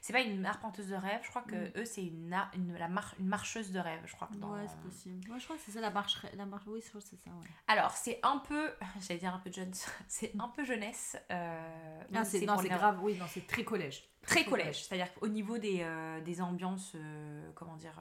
[0.01, 1.71] c'est pas une arpenteuse de rêve, je crois que Mm.
[1.77, 4.27] eux, c'est une, la mar- une marcheuse de rêve, je crois.
[4.27, 5.27] que dans- Ouais, c'est possible.
[5.27, 6.17] Moi, je crois que c'est ça la marche.
[6.35, 6.63] La marche...
[6.67, 7.29] Oui, je crois que c'est ça.
[7.31, 7.47] Ouais.
[7.67, 9.71] Alors, c'est un peu, j'allais dire un peu jeune,
[10.07, 11.17] c'est un peu jeunesse.
[11.31, 12.99] euh, Ah, non, c'est grave.
[13.03, 14.03] Oui, non, c'est très collège.
[14.21, 17.97] Très collège, c'est-à-dire qu'au niveau des, euh, des ambiances, euh, comment dire,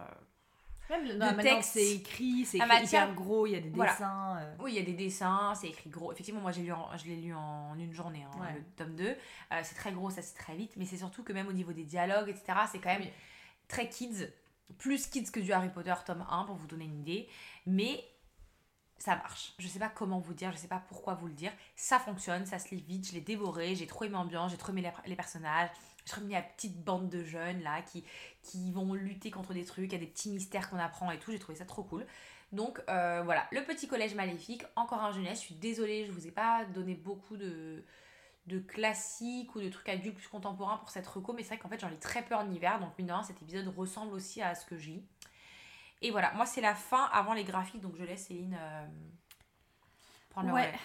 [0.91, 1.73] Même De maintenant, texte.
[1.75, 3.93] c'est écrit, c'est écrit hyper gros, il y a des Voilà.
[3.93, 4.37] dessins.
[4.39, 4.55] euh.
[4.61, 6.13] Oui, il y a des dessins, c'est écrit gros.
[6.13, 8.55] Effectivement, moi, lu en- je l'ai lu en une journée, hein, Ouais.
[8.55, 9.09] le tome 2.
[9.53, 11.73] Euh, c'est très gros, ça c'est très vite, mais c'est surtout que même au niveau
[11.73, 13.11] des dialogues, etc., c'est quand même Oui.
[13.69, 14.29] très kids.
[14.79, 17.29] Plus kids que du Harry Potter tome 1, pour vous donner une idée.
[17.67, 18.03] Mais
[18.99, 19.55] ça marche.
[19.59, 21.53] Je sais pas comment vous dire, je sais pas pourquoi vous le dire.
[21.77, 24.73] Ça fonctionne, ça se lit vite, je l'ai dévoré, j'ai trop aimé l'ambiance, j'ai trop
[24.73, 25.69] aimé les, les personnages.
[26.09, 28.03] J'ai trop aimé la petite bande de jeunes là qui,
[28.43, 31.19] qui vont lutter contre des trucs, il y a des petits mystères qu'on apprend et
[31.19, 32.07] tout, j'ai trouvé ça trop cool.
[32.51, 35.41] Donc euh, voilà, le petit collège maléfique, encore un jeunesse.
[35.41, 37.85] Je suis désolée, je vous ai pas donné beaucoup de,
[38.47, 41.69] de classiques ou de trucs adultes plus contemporains pour cette reco, mais c'est vrai qu'en
[41.69, 44.41] fait j'en lis très peu en hiver, donc mine de rien, cet épisode ressemble aussi
[44.41, 45.05] à ce que je lis.
[46.01, 48.87] Et voilà, moi c'est la fin avant les graphiques, donc je laisse Céline euh,
[50.31, 50.67] prendre le Ouais.
[50.69, 50.79] relais.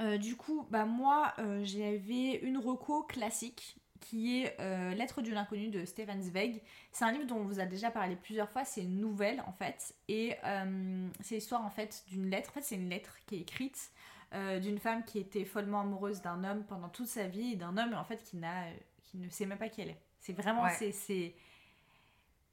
[0.00, 5.36] Euh, du coup, bah moi, euh, j'avais une reco classique qui est euh, Lettre d'une
[5.36, 6.62] inconnue de Stefan Zweig.
[6.92, 8.64] C'est un livre dont on vous a déjà parlé plusieurs fois.
[8.64, 12.50] C'est une nouvelle en fait, et euh, c'est l'histoire en fait d'une lettre.
[12.50, 13.90] En fait, c'est une lettre qui est écrite
[14.32, 17.76] euh, d'une femme qui était follement amoureuse d'un homme pendant toute sa vie et d'un
[17.76, 18.64] homme en fait qui n'a,
[19.04, 20.00] qui ne sait même pas qui elle est.
[20.18, 20.74] C'est vraiment, Ouais.
[20.78, 21.34] c'est, c'est,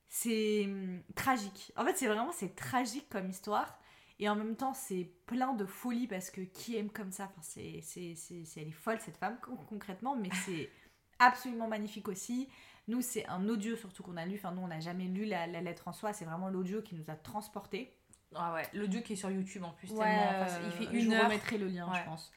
[0.09, 1.71] c'est hum, tragique.
[1.75, 3.79] En fait, c'est vraiment c'est tragique comme histoire.
[4.19, 7.25] Et en même temps, c'est plein de folie parce que qui aime comme ça?
[7.25, 10.69] Enfin, c'est, c'est, c'est, c'est- Elle est folle, cette femme, con- concrètement, mais c'est
[11.19, 12.49] absolument magnifique aussi.
[12.87, 14.35] Nous, c'est un audio surtout qu'on a lu.
[14.35, 16.13] Enfin, nous, on n'a jamais lu la, la lettre en soi.
[16.13, 17.93] C'est vraiment l'audio qui nous a transportés.
[18.35, 20.41] Ah ouais, l'audio qui est sur YouTube en plus, Ouais, tellement.
[20.41, 21.25] enfin, il euh, fait je une vous heure.
[21.25, 21.99] remettrai le lien, Ouais.
[21.99, 22.31] je pense.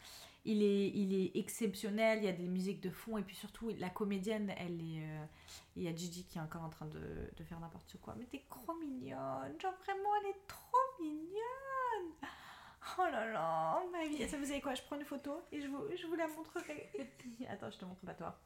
[0.45, 3.70] Il est, il est exceptionnel, il y a des musiques de fond, et puis surtout,
[3.78, 5.05] la comédienne, elle est...
[5.05, 5.24] euh,
[5.76, 8.14] Il y a Gigi qui est encore en train de, de faire n'importe quoi.
[8.18, 12.28] Mais t'es trop mignonne, genre vraiment, elle est trop mignonne
[12.99, 14.26] Oh là là, ma vie.
[14.28, 16.91] Ça, vous savez quoi, je prends une photo et je vous, je vous la montrerai.
[17.51, 18.41] Attends, je te montre pas toi.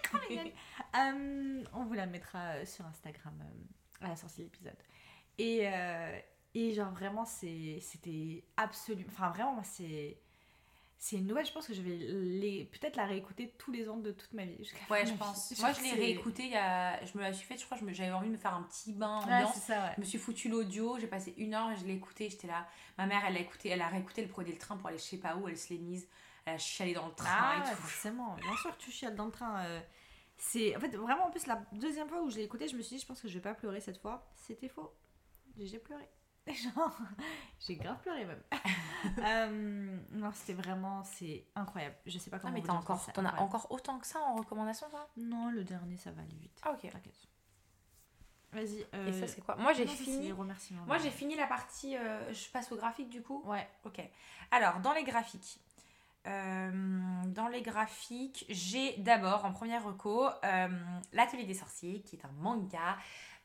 [0.94, 4.76] Euh, on vous la mettra euh, sur Instagram euh, à la sortie de l'épisode.
[5.38, 6.18] Et, euh,
[6.54, 9.08] et genre vraiment, c'était absolument...
[9.10, 10.18] Enfin vraiment, moi, c'est...
[10.98, 12.64] C'est une nouvelle, je pense que je vais les...
[12.66, 14.70] peut-être la réécouter tous les ans de toute ma vie.
[14.88, 15.50] Ouais, je pense.
[15.52, 15.60] vie.
[15.60, 17.04] Moi, je l'ai c'est- réécouté, il y a...
[17.04, 18.92] je me la suis faite, je crois, me- j'avais envie de me faire un petit
[18.92, 19.54] bain Ouais, ambiance.
[19.54, 19.92] c'est ça, ouais.
[19.96, 22.68] je me suis foutu l'audio, j'ai passé une heure, je l'ai écouté, j'étais là.
[22.98, 25.02] Ma mère, elle a écouté, elle a réécouté, elle prenait le train pour aller je
[25.02, 26.06] sais pas où, elle se l'est mise,
[26.44, 27.76] elle a chialé dans le train Ah, et tout.
[27.82, 28.34] forcément.
[28.36, 29.64] Bien sûr que tu chiales dans le train.
[29.64, 29.80] euh,
[30.36, 30.76] C'est...
[30.76, 32.96] En fait, vraiment, en plus, la deuxième fois où je l'ai écouté, je me suis
[32.96, 34.26] dit, je pense que je vais pas pleurer cette fois.
[34.34, 34.92] C'était faux.
[35.58, 36.08] J'ai pleuré.
[36.46, 36.96] Genre,
[37.60, 38.42] j'ai grave pleuré même.
[39.18, 41.96] Euh, non, c'était vraiment, c'est incroyable.
[42.06, 44.36] Je sais pas Ah, comment mais encore, c'est t'en as encore autant que ça en
[44.36, 45.08] recommandation, toi?
[45.16, 46.60] Non, le dernier, ça va aller vite.
[46.62, 46.88] Ah, ok.
[46.88, 47.28] T'inquiète.
[48.52, 48.80] Vas-y.
[48.80, 49.56] Et euh, ça, c'est quoi?
[49.56, 50.32] Moi, j'ai fini.
[50.32, 51.96] Moi, j'ai fini la partie.
[51.96, 53.42] euh, je passe au graphique du coup?
[53.44, 53.68] Ouais.
[53.84, 54.00] Ok.
[54.52, 55.58] Alors, dans les graphiques.
[56.26, 56.70] Euh,
[57.26, 60.68] dans les graphiques, j'ai d'abord en première reco euh,
[61.12, 62.96] L'Atelier des Sorciers, qui est un manga.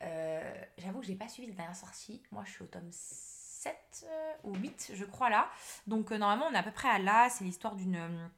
[0.02, 2.22] Euh, J'avoue que je n'ai pas suivi les dernières sorties.
[2.30, 5.48] Moi, je suis au tome 7 euh, ou 8, je crois, là.
[5.86, 7.28] Donc, normalement, on est à peu près à là.
[7.30, 8.30] C'est l'histoire d'une.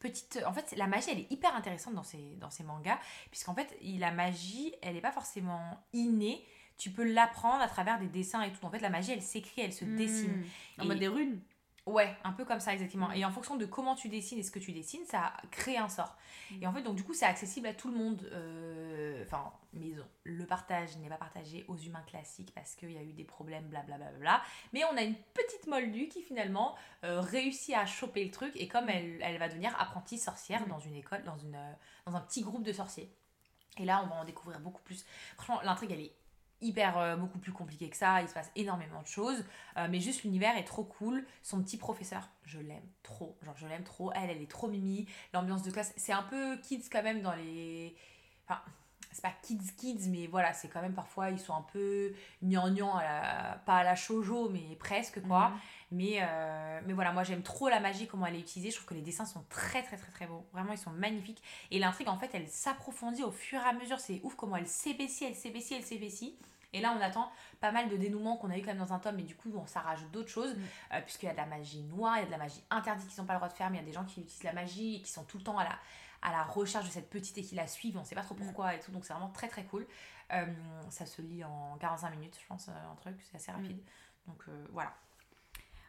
[0.00, 2.98] Petite, en fait, la magie, elle est hyper intéressante dans ces, dans ces mangas,
[3.30, 6.44] puisqu'en fait, la magie, elle n'est pas forcément innée,
[6.76, 8.64] tu peux l'apprendre à travers des dessins et tout.
[8.66, 10.38] En fait, la magie, elle s'écrit, elle se dessine.
[10.40, 10.80] Mmh.
[10.80, 11.40] En Et- mode des runes.
[11.84, 13.08] Ouais, un peu comme ça exactement.
[13.08, 13.14] Mm.
[13.16, 15.88] Et en fonction de comment tu dessines et ce que tu dessines, ça crée un
[15.88, 16.16] sort.
[16.50, 16.62] Mm.
[16.62, 18.28] Et en fait, donc du coup, c'est accessible à tout le monde.
[18.32, 19.92] Euh, Enfin, mais
[20.24, 23.68] le partage n'est pas partagé aux humains classiques parce qu'il y a eu des problèmes,
[23.68, 23.96] blablabla.
[23.96, 24.42] Bla, bla, bla.
[24.72, 26.74] Mais on a une petite moldue qui finalement
[27.04, 30.68] euh, réussit à choper le truc et comme elle, elle va devenir apprentie sorcière Mm.
[30.68, 31.72] dans une école, dans, une, euh,
[32.06, 33.10] dans un petit groupe de sorciers.
[33.78, 35.04] Et là, on va en découvrir beaucoup plus.
[35.36, 36.12] Franchement, l'intrigue, elle est
[36.62, 38.22] hyper euh, beaucoup plus compliquée que ça.
[38.22, 39.44] Il se passe énormément de choses.
[39.76, 41.24] Euh, mais juste l'univers est trop cool.
[41.42, 43.36] Son petit professeur, je l'aime trop.
[43.42, 44.12] Genre, je l'aime trop.
[44.14, 45.06] Elle, elle est trop mimi.
[45.34, 47.94] L'ambiance de classe, c'est un peu kids quand même dans les.
[48.48, 48.60] Enfin,
[49.12, 52.98] c'est pas kids kids, mais voilà, c'est quand même parfois, ils sont un peu gnangnang,
[52.98, 53.58] à la...
[53.66, 55.50] pas à la shoujo, mais presque quoi.
[55.50, 55.58] Mhm.
[55.92, 58.70] Mais, euh, mais voilà, moi j'aime trop la magie, comment elle est utilisée.
[58.70, 60.46] Je trouve que les dessins sont très très très très beaux.
[60.52, 61.42] Vraiment, ils sont magnifiques.
[61.70, 64.00] Et l'intrigue, en fait, elle s'approfondit au fur et à mesure.
[64.00, 66.34] C'est ouf comment elle s'épaissit, elle s'épaissit, elle s'épaissit.
[66.72, 68.98] Et là, on attend pas mal de dénouements qu'on a eu quand même dans un
[68.98, 70.60] tome, mais du coup, on, ça rajoute d'autres choses, Mm.
[70.94, 73.08] euh, puisqu'il y a de la magie noire, il y a de la magie interdite
[73.08, 74.42] qu'ils n'ont pas le droit de faire, mais il y a des gens qui utilisent
[74.44, 75.78] la magie et qui sont tout le temps à la,
[76.22, 78.74] à la recherche de cette petite et qui la suivent, on sait pas trop pourquoi
[78.74, 79.86] et tout, donc c'est vraiment très très cool.
[80.32, 80.46] Euh,
[80.88, 83.82] ça se lit en 45 minutes, je pense, euh, un truc, c'est assez rapide.
[84.26, 84.94] Donc euh, voilà.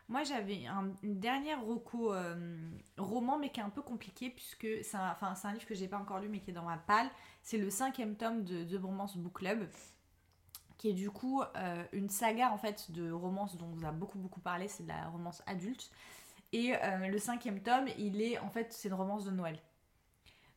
[0.09, 2.57] Moi, j'avais un- une dernière roco euh,
[2.97, 5.87] roman, mais qui est un peu compliqué, puisque c'est un, enfin, un livre que j'ai
[5.87, 7.09] pas encore lu, mais qui est dans ma palle.
[7.41, 9.65] C'est le cinquième tome de The Bromance Book Club,
[10.83, 13.91] qui est du coup euh, une saga en fait de romance dont on vous a
[13.91, 15.89] beaucoup beaucoup parlé, c'est de la romance adulte.
[16.51, 19.57] Et euh, le cinquième tome, il est en fait, c'est une romance de Noël.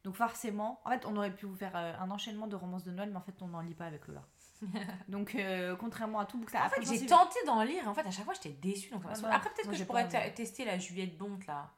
[0.03, 2.91] Donc forcément, en fait, on aurait pu vous faire euh, un enchaînement de romances de
[2.91, 4.25] Noël, mais en fait, on n'en lit pas avec Lola.
[5.09, 8.11] Donc, euh, contrairement à tout ça En fait, j'ai tenté d'en lire, en fait, à
[8.11, 8.91] chaque fois, j'étais déçue.
[8.91, 10.31] Donc Ah non, Après, peut-être moi, que je pourrais pas envie.
[10.33, 11.71] te- tester la Juliette Bonte là.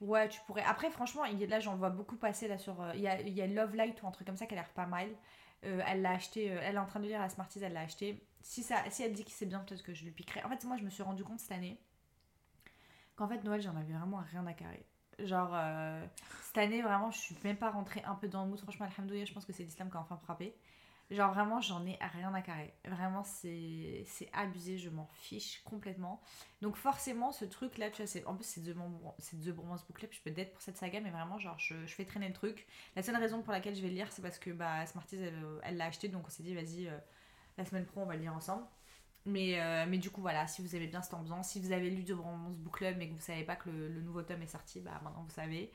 [0.00, 0.62] Ouais, tu pourrais.
[0.62, 2.80] Après, franchement, il y a- là, j'en vois beaucoup passer là sur.
[2.80, 4.54] euh, Il y, a, il y a Love Light ou un truc comme ça qui
[4.54, 5.08] a l'air pas mal.
[5.64, 6.50] Euh, elle l'a acheté.
[6.52, 8.22] euh, elle est en train de lire la Smarties, elle l'a acheté.
[8.42, 10.42] Si, ça, si elle dit que c'est bien, peut-être que je lui piquerai.
[10.44, 11.78] En fait, moi, je me suis rendu compte cette année
[13.16, 14.84] qu'en fait, Noël, j'en avais vraiment rien à carrer.
[15.18, 16.04] Genre, euh,
[16.42, 18.60] cette année, vraiment, je suis même pas rentrée un peu dans le mood.
[18.60, 20.54] Franchement, Alhamdoulilah, je pense que c'est l'islam qui a enfin frappé.
[21.14, 22.74] Genre, vraiment, j'en ai rien à carrer.
[22.84, 26.20] Vraiment, c'est abusé, je m'en fiche complètement.
[26.60, 30.30] Donc, forcément, ce truc-là, tu vois, en plus, c'est The, The Book Club, je peux
[30.30, 32.66] d'être pour cette saga, mais vraiment, genre, je, je fais traîner le truc.
[32.96, 35.42] La seule raison pour laquelle je vais le lire, c'est parce que bah, Smarties, elle
[35.62, 36.98] elle l'a acheté, donc on s'est dit, vas-y, euh,
[37.58, 38.64] la semaine pro, on va le lire ensemble.
[39.26, 41.90] Mais, euh, mais du coup, voilà, si vous aimez bien cette ambiance, si vous avez
[41.90, 44.42] lu The Bromance Book Club, mais que vous savez pas que le, le nouveau tome
[44.42, 45.72] est sorti, bah maintenant vous savez.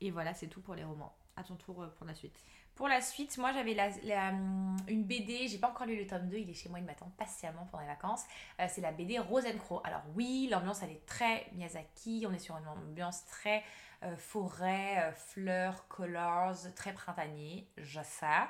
[0.00, 1.14] Et voilà, c'est tout pour les romans.
[1.36, 2.42] À ton tour euh, pour la suite.
[2.78, 6.06] Pour la suite, moi j'avais la, la, hum, une BD, j'ai pas encore lu le
[6.06, 8.22] tome 2, il est chez moi, il m'attend patiemment pendant les vacances.
[8.60, 9.80] Euh, c'est la BD Rosencrow.
[9.82, 13.64] Alors oui, l'ambiance elle est très Miyazaki, on est sur une ambiance très
[14.04, 18.46] euh, forêt, euh, fleurs, colors, très printanier, je sais.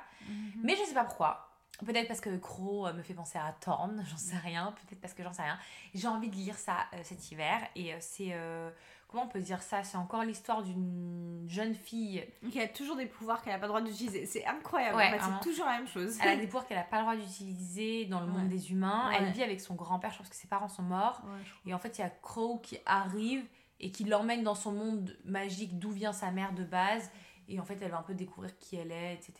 [0.63, 1.47] Mais je sais pas pourquoi.
[1.83, 4.73] Peut-être parce que Crow me fait penser à Thorn, j'en sais rien.
[4.73, 5.57] Peut-être parce que j'en sais rien.
[5.95, 7.59] J'ai envie de lire ça euh, cet hiver.
[7.75, 8.33] Et euh, c'est.
[8.33, 8.69] euh,
[9.09, 9.83] comment on peut dire ça?
[9.83, 12.23] C'est encore l'histoire d'une jeune fille.
[12.51, 14.25] Qui a toujours des pouvoirs qu'elle n'a pas le droit d'utiliser.
[14.25, 14.95] C'est incroyable.
[14.95, 15.39] Ouais, en fait, vraiment.
[15.41, 16.17] c'est toujours la même chose.
[16.21, 19.09] Elle a des pouvoirs qu'elle n'a pas le droit d'utiliser dans le monde des humains.
[19.09, 19.17] Ouais.
[19.19, 20.11] Elle vit avec son grand-père.
[20.11, 21.21] Je pense que ses parents sont morts.
[21.65, 23.43] Et en fait, il y a Crow qui arrive
[23.79, 27.09] et qui l'emmène dans son monde magique d'où vient sa mère de base.
[27.51, 29.33] Et en fait, elle va un peu découvrir qui elle est, etc.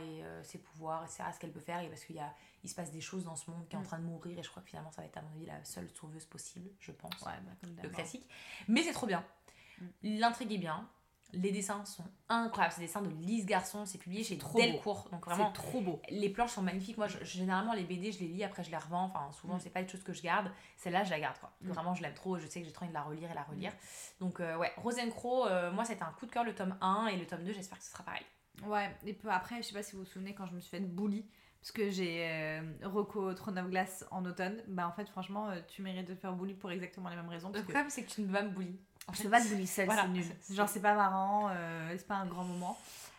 [0.00, 1.24] Et euh, ses pouvoirs, etc.
[1.32, 1.80] Ce qu'elle peut faire.
[1.80, 2.34] Et parce qu'il y a,
[2.64, 3.86] il se passe des choses dans ce monde qui est en Mm.
[3.86, 4.38] train de mourir.
[4.38, 6.70] Et je crois que finalement, ça va être, à mon avis, la seule sauveuse possible,
[6.80, 7.12] je pense.
[7.22, 7.92] Ouais, bah, comme Le d'hab.
[7.92, 8.28] classique.
[8.68, 9.24] Mais c'est trop bien.
[9.80, 9.84] Mm.
[10.18, 10.88] L'intrigue est bien.
[11.32, 12.72] Les dessins sont incroyables.
[12.74, 13.86] C'est des dessins de Lise Garçon.
[13.86, 14.64] C'est publié chez trop beau.
[14.64, 15.08] Delcourt.
[15.12, 16.00] Donc vraiment, trop beau.
[16.10, 16.98] les planches sont magnifiques.
[16.98, 19.04] Moi, je- généralement, les BD, je les lis, après, je les revends.
[19.04, 19.60] Enfin, souvent, Mm.
[19.60, 20.50] c'est pas des choses que je garde.
[20.76, 21.52] Celle-là, je la garde, quoi.
[21.62, 21.68] Mm.
[21.70, 22.38] vraiment, je l'aime trop.
[22.38, 23.72] Je sais que j'ai trop envie de la relire et la relire.
[24.20, 27.16] Donc, euh, ouais, Rosencrow, euh, moi, c'était un coup de cœur le tome 1 et
[27.16, 28.24] le tome 2, j'espère que ce sera pareil.
[28.66, 30.70] Ouais, et peu après, je sais pas si vous vous souvenez quand je me suis
[30.70, 31.26] fait bully
[31.62, 34.62] parce que j'ai euh, Rocco Throne of Glace en automne.
[34.66, 37.28] Bah en fait, franchement, euh, tu mérites de te faire bully pour exactement les mêmes
[37.28, 37.48] raisons.
[37.48, 38.78] Le que problème, c'est que tu ne peux pas me bully.
[39.08, 40.02] En je fait, peux pas te bully seule, voilà.
[40.02, 40.24] c'est nul.
[40.50, 42.78] Genre, c'est pas marrant, euh, c'est pas un grand moment.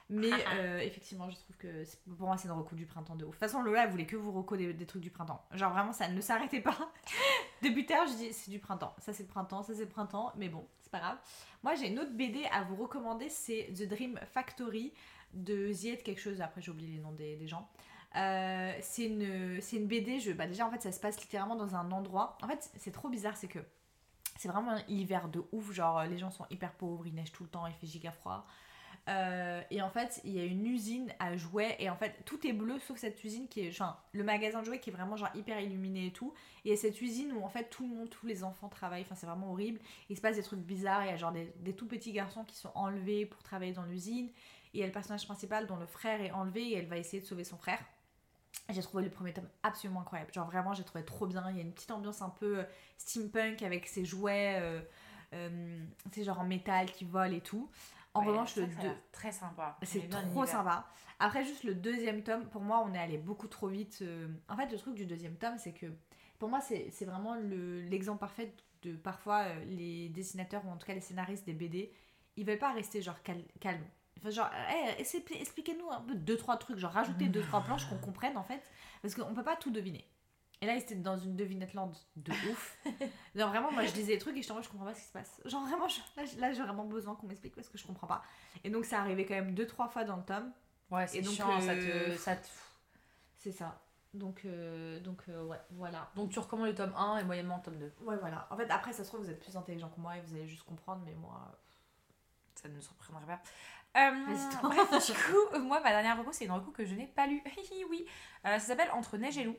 [0.09, 1.83] Mais euh, effectivement, je trouve que
[2.17, 3.31] pour moi, c'est une reco du printemps de ouf.
[3.31, 5.43] De toute façon, Lola, elle voulait que vous reco des, des trucs du printemps.
[5.53, 6.77] Genre, vraiment, ça ne s'arrêtait pas.
[7.63, 8.93] Depuis tard, je dis c'est du printemps.
[8.99, 10.31] Ça, c'est le printemps, ça, c'est le printemps.
[10.35, 11.17] Mais bon, c'est pas grave.
[11.63, 14.93] Moi, j'ai une autre BD à vous recommander c'est The Dream Factory
[15.33, 16.41] de Ziet quelque chose.
[16.41, 17.67] Après, j'ai oublié les noms des, des gens.
[18.15, 20.19] Euh, c'est une, c'est une BD.
[20.19, 22.37] Je, bah déjà, en fait, ça se passe littéralement dans un endroit.
[22.43, 23.59] En fait, c'est trop bizarre, c'est que
[24.35, 25.71] c'est vraiment l'hiver de ouf.
[25.71, 28.45] Genre, les gens sont hyper pauvres, il neige tout le temps, il fait giga froid.
[29.09, 32.47] Euh, et en fait, il y a une usine à jouets et en fait, tout
[32.47, 35.17] est bleu sauf cette usine qui est, genre, le magasin de jouets qui est vraiment
[35.17, 36.33] genre hyper illuminé et tout.
[36.63, 38.69] Et il y a cette usine où en fait tout le monde, tous les enfants
[38.69, 39.01] travaillent.
[39.01, 39.79] Enfin, c'est vraiment horrible.
[40.09, 41.03] Il se passe des trucs bizarres.
[41.03, 43.83] Il y a genre des, des tout petits garçons qui sont enlevés pour travailler dans
[43.83, 44.27] l'usine.
[44.73, 46.97] Et il y a le personnage principal dont le frère est enlevé et elle va
[46.97, 47.79] essayer de sauver son frère.
[48.69, 50.33] J'ai trouvé le premier tome absolument incroyable.
[50.33, 51.49] Genre vraiment, j'ai trouvé trop bien.
[51.51, 52.63] Il y a une petite ambiance un peu euh,
[52.97, 54.81] steampunk avec ses jouets, euh,
[55.33, 57.69] euh, c'est genre en métal qui volent et tout.
[58.13, 59.77] En Ouais, revanche, le vrai que ça a 2, l'air très sympa.
[59.83, 60.87] c'est trop sympa.
[61.19, 63.99] Après, juste le deuxième tome, pour moi, on est allé beaucoup trop vite.
[64.01, 64.27] euh.
[64.49, 65.87] En fait, le truc du deuxième tome, c'est que
[66.39, 70.85] pour moi, c'est vraiment le- l'exemple parfait de parfois euh, les dessinateurs ou en tout
[70.87, 71.91] cas les scénaristes des BD,
[72.37, 73.85] ils veulent pas rester genre cal- calmes.
[74.23, 77.87] Enfin, genre, hey, essayez- expliquez-nous un peu deux, trois trucs, genre rajoutez deux, trois planches
[77.89, 78.63] qu'on comprenne en fait,
[79.01, 80.07] parce qu'on peut pas tout deviner.
[80.61, 82.77] Et là, ils étaient dans une devinette land de ouf.
[83.35, 85.11] Genre vraiment, moi je lisais les trucs et je je comprends pas ce qui se
[85.11, 85.41] passe.
[85.43, 88.23] Genre vraiment, je- là, j'ai vraiment besoin qu'on m'explique parce que je comprends pas.
[88.63, 90.53] Et donc, ça arrivait quand même deux, trois fois dans le tome.
[90.89, 92.17] Ouais, c'est Et donc, chiant, ça euh, te...
[92.17, 92.47] Ça te...
[93.39, 93.81] C'est ça.
[94.13, 96.09] Donc, euh, donc euh, ouais, voilà.
[96.15, 97.91] Donc tu recommandes le tome 1 et moyennement le tome 2.
[98.05, 98.47] Ouais, voilà.
[98.49, 100.47] En fait, après, ça se trouve, vous êtes plus intelligent que moi et vous allez
[100.47, 101.59] juste comprendre, mais moi.
[102.55, 103.41] Ça ne nous surprendrait pas.
[103.95, 104.11] Euh,
[104.63, 107.27] bref, du coup, euh, moi, ma dernière reco, c'est une reco que je n'ai pas
[107.27, 107.43] lue.
[107.89, 108.05] Oui.
[108.45, 109.57] Euh, ça s'appelle Entre neige et loup.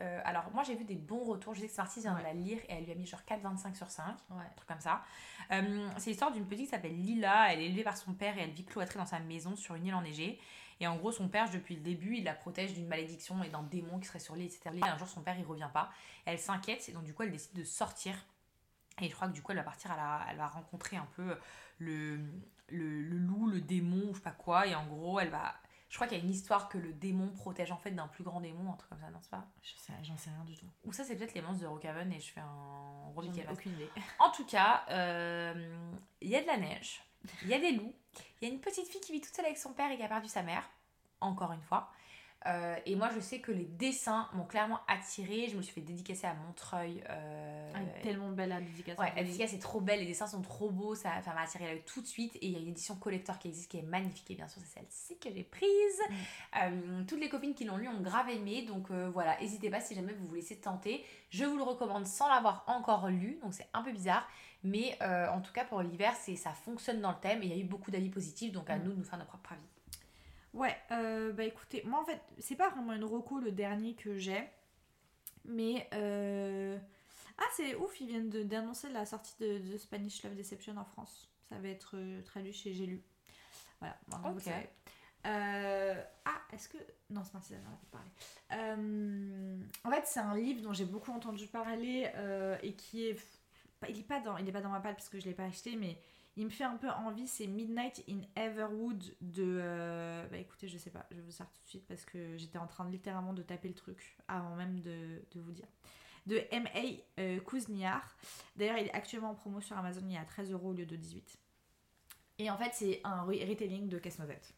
[0.00, 1.54] Euh, alors, moi, j'ai vu des bons retours.
[1.54, 3.74] Je sais que Smarty vient de la lire et elle lui a mis genre 4,25
[3.74, 4.04] sur 5.
[4.30, 4.42] Ouais.
[4.44, 5.02] un truc comme ça.
[5.52, 7.52] Euh, c'est l'histoire d'une petite qui s'appelle Lila.
[7.52, 9.86] Elle est élevée par son père et elle vit cloîtrée dans sa maison sur une
[9.86, 10.40] île enneigée.
[10.80, 13.62] Et en gros, son père, depuis le début, il la protège d'une malédiction et d'un
[13.62, 14.70] démon qui serait sur l'île, etc.
[14.74, 15.90] Et un jour, son père, il revient pas.
[16.24, 18.14] Elle s'inquiète et donc, du coup, elle décide de sortir.
[19.00, 21.06] Et je crois que du coup, elle va partir, à la, elle va rencontrer un
[21.14, 21.36] peu
[21.78, 22.20] le,
[22.72, 24.66] le, le loup, le démon, ou je sais pas quoi.
[24.66, 25.54] Et en gros, elle va.
[25.88, 28.24] Je crois qu'il y a une histoire que le démon protège en fait d'un plus
[28.24, 29.46] grand démon, un truc comme ça, non, c'est pas?
[29.60, 30.64] Je sais, j'en sais rien du tout.
[30.84, 33.46] Ou ça, c'est peut-être les monstres de Rockhaven et je fais un gros J'en ai
[33.52, 33.90] aucune idée.
[34.18, 35.76] En tout cas, euh,
[36.22, 37.02] il y a de la neige,
[37.42, 37.94] il y a des loups,
[38.40, 40.02] il y a une petite fille qui vit toute seule avec son père et qui
[40.02, 40.66] a perdu sa mère,
[41.20, 41.92] encore une fois.
[42.46, 45.48] Euh, et moi, je sais que les dessins m'ont clairement attirée.
[45.48, 47.02] Je me suis fait dédicacer à Montreuil.
[47.08, 48.98] euh, Ah, tellement belle la dédicace.
[48.98, 51.82] Ouais, la dédicace est trop belle, les dessins sont trop beaux, ça m'a attiré l'œil
[51.86, 52.34] tout de suite.
[52.36, 54.60] Et il y a une édition collector qui existe qui est magnifique, et bien sûr,
[54.64, 56.00] c'est celle-ci que j'ai prise.
[56.10, 56.14] Mm.
[56.62, 59.80] Euh, toutes les copines qui l'ont lu ont grave aimé, donc euh, voilà, n'hésitez pas
[59.80, 61.04] si jamais vous essayer de tenter.
[61.30, 64.28] Je vous le recommande sans l'avoir encore lu, donc c'est un peu bizarre,
[64.64, 67.58] mais en tout cas pour l'hiver, ça fonctionne dans le thème et il y a
[67.60, 68.82] eu beaucoup d'avis positifs, donc à Mm.
[68.84, 69.62] nous de nous faire nos propres avis.
[70.54, 74.18] Ouais, euh, bah écoutez, moi en fait, c'est pas vraiment une reco le dernier que
[74.18, 74.42] j'ai,
[75.46, 76.78] mais euh...
[77.38, 81.30] ah c'est ouf, ils viennent d'annoncer la sortie de, de Spanish Love Deception en France.
[81.48, 83.02] Ça va être euh, traduit chez J'ai lu.
[83.80, 84.44] Voilà, maintenant vous Ok.
[84.46, 84.68] le savez.
[85.26, 86.78] Euh, Ah, est-ce que.
[87.10, 88.10] Non, c'est Martine, on a parlé.
[88.52, 93.16] Euh, En fait, c'est un livre dont j'ai beaucoup entendu parler euh, et qui est.
[93.88, 95.44] Il est pas dans, il est pas dans ma palle parce que je l'ai pas
[95.44, 95.96] acheté, mais
[96.36, 97.26] il me fait un peu envie.
[97.28, 99.58] C'est Midnight in Everwood de.
[99.60, 102.36] euh, Bah écoutez, je sais pas, je vais vous sortir tout de suite parce que
[102.36, 105.66] j'étais en train de littéralement de taper le truc avant même de, de vous dire.
[106.26, 107.20] De M.A.
[107.20, 108.16] euh, Kuzniar.
[108.56, 110.86] D'ailleurs, il est actuellement en promo sur Amazon, il est à 13 euros au lieu
[110.86, 111.38] de 18.
[112.38, 114.54] Et en fait, c'est un re- retelling de Casse-Noisette.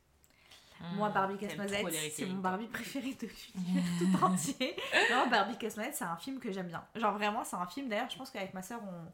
[0.97, 2.41] Moi, Barbie Casse-Noisette, c'est mon.
[2.43, 4.77] Barbie préféré de l'univers tout entier.
[5.11, 6.85] non, Barbie Casse-Noisette, c'est un film que j'aime bien.
[6.97, 7.89] Genre vraiment, c'est un film.
[7.89, 9.11] D'ailleurs, je pense qu'avec ma soeur, on,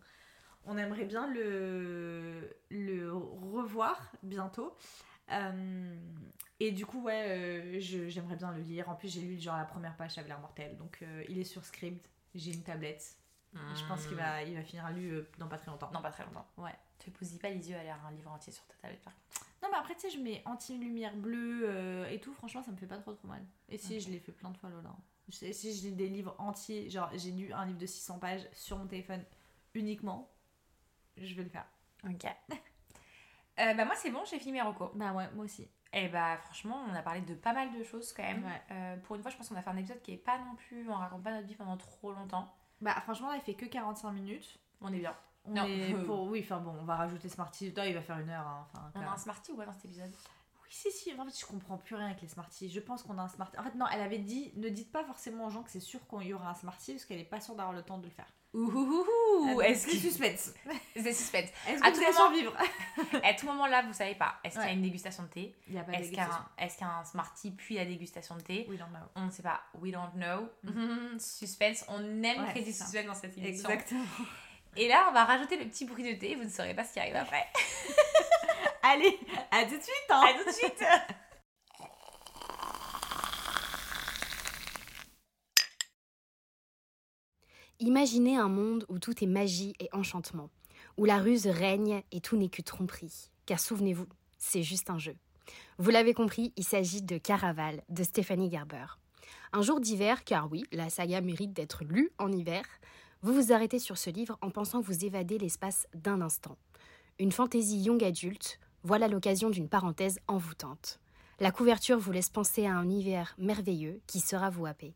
[0.66, 4.74] on aimerait bien le, le revoir bientôt.
[5.30, 5.96] Euh,
[6.58, 8.88] et du coup, ouais, euh, j'aimerais bien le lire.
[8.88, 10.76] En plus, j'ai lu genre la première page, ça avait l'air mortel.
[10.76, 12.00] Donc, euh, il est sur Scribd.
[12.34, 13.16] J'ai une tablette.
[13.52, 15.90] Je pense qu'il va, il va finir lu dans pas très longtemps.
[15.92, 16.46] Non, pas très longtemps.
[16.56, 16.74] Ouais.
[17.00, 19.46] Tu pousses pas les yeux à lire un livre entier sur ta tablette par contre.
[19.62, 22.32] Non, mais après, tu sais, je mets anti-lumière bleue et tout.
[22.34, 23.42] Franchement, ça me fait pas trop trop mal.
[23.68, 24.94] Et si, je l'ai fait plein de fois, Lola.
[25.28, 28.46] Je- Si je lis des livres entiers, genre j'ai lu un livre de 600 pages
[28.52, 29.24] sur mon téléphone
[29.74, 30.30] uniquement,
[31.16, 31.66] je vais le faire.
[32.04, 32.26] Ok.
[33.58, 34.90] Euh, bah moi c'est bon, j'ai fini mes recos.
[34.94, 35.68] Bah ouais, moi aussi.
[35.92, 38.42] Et bah franchement, on a parlé de pas mal de choses quand même.
[38.42, 38.62] Ouais.
[38.70, 40.54] Euh, pour une fois, je pense qu'on a fait un épisode qui est pas non
[40.56, 42.48] plus, on raconte pas notre vie pendant trop longtemps.
[42.80, 44.58] Bah franchement, là, il fait que 45 minutes.
[44.80, 45.14] On est bien.
[45.44, 45.66] On Non.
[45.66, 46.22] est pour...
[46.28, 47.74] Oui, enfin bon, on va rajouter Smarties.
[47.76, 48.46] Non, il va faire une heure.
[48.46, 49.16] hein, Enfin, On a un.
[49.18, 50.14] Smarty ou pas dans cet épisode?
[50.70, 51.12] Oui, si, si.
[51.18, 52.70] En fait, je comprends plus rien avec les Smarties.
[52.70, 53.58] Je pense qu'on a un Smartie.
[53.58, 56.00] En fait, non, elle avait dit ne dites pas forcément aux gens que c'est sûr
[56.08, 58.10] qu'il y aura un Smartie parce qu'elle est pas sûre d'avoir le temps de le
[58.10, 58.26] faire.
[58.52, 60.54] Euh, Est-ce c'est que suspense.
[60.96, 62.56] c'est suspense Est-ce À que tout vous allez moment- survivre?
[63.24, 64.34] À tout moment là, vous savez pas.
[64.44, 65.56] Est-ce qu'il y a une dégustation de thé?
[65.68, 66.34] Il y a pas de dégustation.
[66.58, 68.66] est-ce qu'il y a un Smarty puis la dégustation de thé?
[68.68, 69.06] Oui, non, non.
[69.16, 69.60] On ne sait pas.
[69.80, 70.48] We don't know.
[71.18, 71.84] suspense.
[71.88, 73.68] On aime créer du suspense dans cette émission.
[73.68, 74.04] Exactement.
[74.76, 76.34] Et là, on va rajouter le petit bruit de thé.
[76.36, 77.46] Vous ne saurez pas ce qui arrive après.
[78.82, 79.18] Allez,
[79.50, 80.10] à tout de suite.
[80.10, 80.22] Hein.
[80.26, 80.82] À tout de suite.
[87.80, 90.50] Imaginez un monde où tout est magie et enchantement,
[90.98, 93.30] où la ruse règne et tout n'est que tromperie.
[93.46, 94.06] Car souvenez-vous,
[94.36, 95.16] c'est juste un jeu.
[95.78, 98.84] Vous l'avez compris, il s'agit de Caraval de Stéphanie Gerber.
[99.52, 102.64] Un jour d'hiver, car oui, la saga mérite d'être lue en hiver,
[103.22, 106.56] vous vous arrêtez sur ce livre en pensant vous évader l'espace d'un instant.
[107.18, 111.00] Une fantaisie young adulte, voilà l'occasion d'une parenthèse envoûtante.
[111.38, 114.94] La couverture vous laisse penser à un hiver merveilleux qui sera vous happer.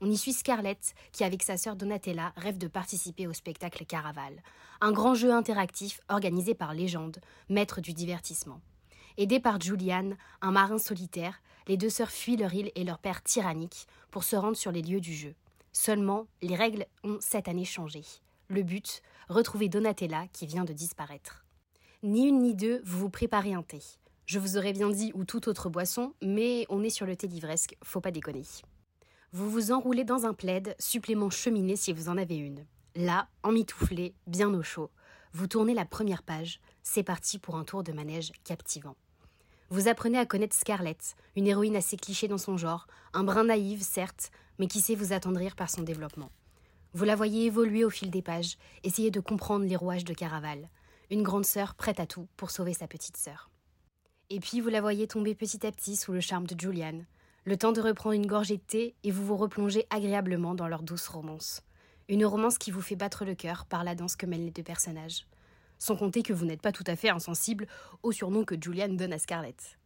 [0.00, 4.42] On y suit Scarlett, qui avec sa sœur Donatella rêve de participer au spectacle Caraval,
[4.80, 7.18] un grand jeu interactif organisé par Légende,
[7.48, 8.60] maître du divertissement.
[9.16, 10.10] Aidés par Julian,
[10.40, 14.36] un marin solitaire, les deux sœurs fuient leur île et leur père tyrannique pour se
[14.36, 15.34] rendre sur les lieux du jeu.
[15.72, 18.02] Seulement, les règles ont cette année changé.
[18.48, 21.44] Le but, retrouver Donatella qui vient de disparaître.
[22.04, 23.80] Ni une ni deux, vous vous préparez un thé.
[24.24, 27.26] Je vous aurais bien dit ou toute autre boisson, mais on est sur le thé
[27.26, 28.44] livresque, faut pas déconner.
[29.32, 32.64] Vous vous enroulez dans un plaid, supplément cheminée si vous en avez une.
[32.94, 34.90] Là, emmitouflé, bien au chaud,
[35.32, 36.60] vous tournez la première page.
[36.84, 38.94] C'est parti pour un tour de manège captivant.
[39.68, 43.82] Vous apprenez à connaître Scarlett, une héroïne assez cliché dans son genre, un brin naïve
[43.82, 44.30] certes,
[44.60, 46.30] mais qui sait vous attendrir par son développement.
[46.94, 50.68] Vous la voyez évoluer au fil des pages, essayer de comprendre les rouages de Caraval.
[51.10, 53.48] Une grande sœur prête à tout pour sauver sa petite sœur.
[54.28, 57.00] Et puis vous la voyez tomber petit à petit sous le charme de Julian,
[57.44, 60.82] le temps de reprendre une gorgée de thé et vous vous replongez agréablement dans leur
[60.82, 61.62] douce romance.
[62.10, 64.62] Une romance qui vous fait battre le cœur par la danse que mêlent les deux
[64.62, 65.26] personnages.
[65.78, 67.66] Sans compter que vous n'êtes pas tout à fait insensible
[68.02, 69.78] au surnom que Julian donne à Scarlett.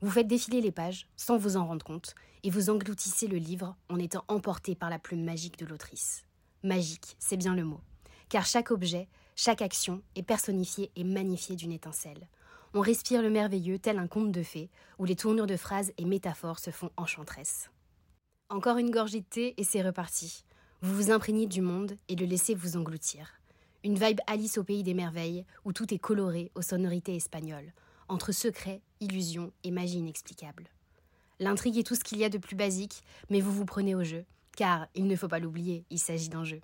[0.00, 2.14] Vous faites défiler les pages sans vous en rendre compte
[2.44, 6.24] et vous engloutissez le livre en étant emporté par la plume magique de l'autrice.
[6.62, 7.80] Magique, c'est bien le mot.
[8.30, 12.28] Car chaque objet, chaque action est personnifiée et magnifiée d'une étincelle.
[12.74, 16.04] On respire le merveilleux tel un conte de fées, où les tournures de phrases et
[16.04, 17.70] métaphores se font enchanteresses.
[18.48, 20.44] Encore une gorgée de thé et c'est reparti.
[20.80, 23.32] Vous vous imprégnez du monde et le laissez vous engloutir.
[23.84, 27.72] Une vibe Alice au pays des merveilles, où tout est coloré aux sonorités espagnoles,
[28.08, 30.68] entre secrets, illusions et magie inexplicable.
[31.40, 34.04] L'intrigue est tout ce qu'il y a de plus basique, mais vous vous prenez au
[34.04, 34.24] jeu,
[34.56, 36.60] car, il ne faut pas l'oublier, il s'agit d'un jeu.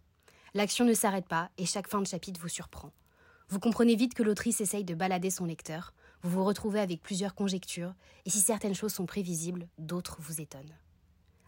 [0.55, 2.90] L'action ne s'arrête pas et chaque fin de chapitre vous surprend.
[3.49, 7.34] Vous comprenez vite que l'autrice essaye de balader son lecteur, vous vous retrouvez avec plusieurs
[7.34, 7.94] conjectures,
[8.26, 10.76] et si certaines choses sont prévisibles, d'autres vous étonnent.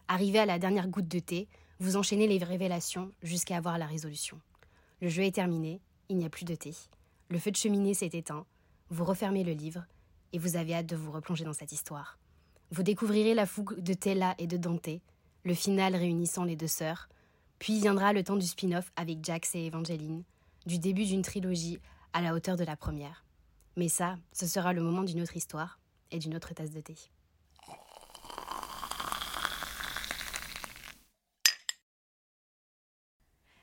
[0.07, 1.47] Arrivé à la dernière goutte de thé,
[1.79, 4.39] vous enchaînez les révélations jusqu'à avoir la résolution.
[5.01, 6.73] Le jeu est terminé, il n'y a plus de thé.
[7.29, 8.45] Le feu de cheminée s'est éteint,
[8.89, 9.85] vous refermez le livre,
[10.33, 12.17] et vous avez hâte de vous replonger dans cette histoire.
[12.71, 15.01] Vous découvrirez la fougue de Tella et de Dante,
[15.43, 17.09] le final réunissant les deux sœurs,
[17.61, 20.23] puis viendra le temps du spin-off avec Jax et Evangeline,
[20.65, 21.79] du début d'une trilogie
[22.11, 23.23] à la hauteur de la première.
[23.77, 26.95] Mais ça, ce sera le moment d'une autre histoire et d'une autre tasse de thé.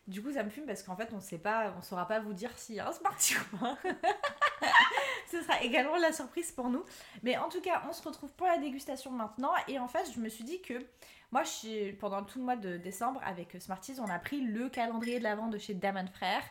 [0.06, 2.34] Du coup, ça me fume parce qu'en fait, on sait pas, on saura pas vous
[2.34, 3.78] dire s'il y a un ou pas.
[5.30, 6.84] Ce sera également la surprise pour nous.
[7.22, 9.52] Mais en tout cas, on se retrouve pour la dégustation maintenant.
[9.68, 10.74] Et en fait, je me suis dit que
[11.30, 11.42] moi,
[12.00, 15.48] pendant tout le mois de décembre, avec Smarties, on a pris le calendrier de l'Avent
[15.48, 16.44] de chez Daman Frères.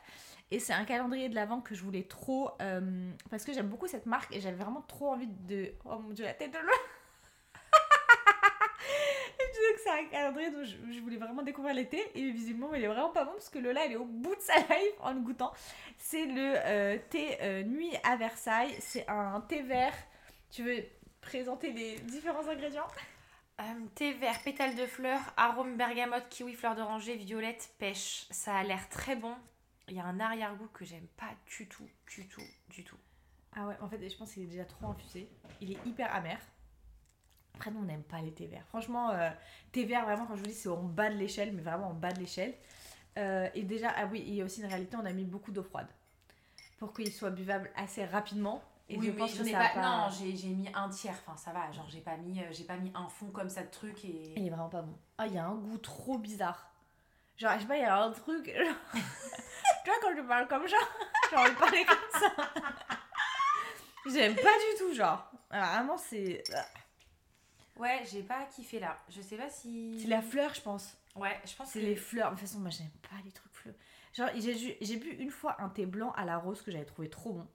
[0.51, 2.51] Et c'est un calendrier de l'Avent que je voulais trop.
[2.61, 5.73] euh, parce que j'aime beaucoup cette marque et j'avais vraiment trop envie de.
[5.85, 6.73] Oh mon dieu, la tête de l'eau
[9.73, 12.87] que c'est un calendrier dont je, je voulais vraiment découvrir l'été et visiblement il est
[12.87, 15.21] vraiment pas bon parce que Lola elle est au bout de sa life en le
[15.21, 15.53] goûtant.
[15.97, 18.75] C'est le euh, thé euh, Nuit à Versailles.
[18.79, 19.93] C'est un thé vert.
[20.49, 20.83] Tu veux
[21.21, 22.87] présenter les différents ingrédients?
[23.59, 23.63] Euh,
[23.95, 28.27] thé vert, pétales de fleurs, arôme bergamote, kiwi, fleur d'oranger, violette, pêche.
[28.29, 29.33] Ça a l'air très bon.
[29.87, 32.97] Il y a un arrière-goût que j'aime pas du tout, du tout, du tout.
[33.55, 35.27] Ah ouais, en fait je pense qu'il est déjà trop infusé.
[35.61, 36.37] Il est hyper amer.
[37.57, 38.65] Après nous on n'aime pas les thés verts.
[38.69, 39.29] Franchement, euh,
[39.71, 41.93] thé vert vraiment quand je vous dis c'est en bas de l'échelle, mais vraiment en
[41.93, 42.53] bas de l'échelle.
[43.17, 45.51] Euh, et déjà, ah oui, il y a aussi une réalité, on a mis beaucoup
[45.51, 45.87] d'eau froide.
[46.77, 48.61] Pour qu'il soit buvable assez rapidement.
[48.89, 49.81] Et oui, je mais pense que ça pas...
[49.81, 51.15] Non, j'ai j'ai mis un tiers.
[51.25, 51.71] Enfin, ça va.
[51.71, 54.33] Genre, j'ai pas mis, euh, j'ai pas mis un fond comme ça de truc et.
[54.37, 54.95] Il est vraiment pas bon.
[55.17, 56.69] Ah, il y a un goût trop bizarre.
[57.37, 58.45] Genre, je sais pas, il y a un truc.
[58.93, 60.77] tu vois, quand je parle comme ça,
[61.31, 62.31] j'ai envie de parler comme ça.
[64.05, 65.31] J'aime pas du tout, genre.
[65.49, 66.43] Alors, vraiment, c'est.
[67.79, 68.97] Ouais, j'ai pas kiffé là.
[69.09, 69.99] Je sais pas si.
[70.01, 70.97] C'est la fleur, je pense.
[71.15, 71.85] Ouais, je pense C'est que.
[71.85, 72.31] les fleurs.
[72.31, 73.75] De toute façon, moi, j'aime pas les trucs fleurs.
[74.13, 77.33] Genre, j'ai bu une fois un thé blanc à la rose que j'avais trouvé trop
[77.33, 77.47] bon.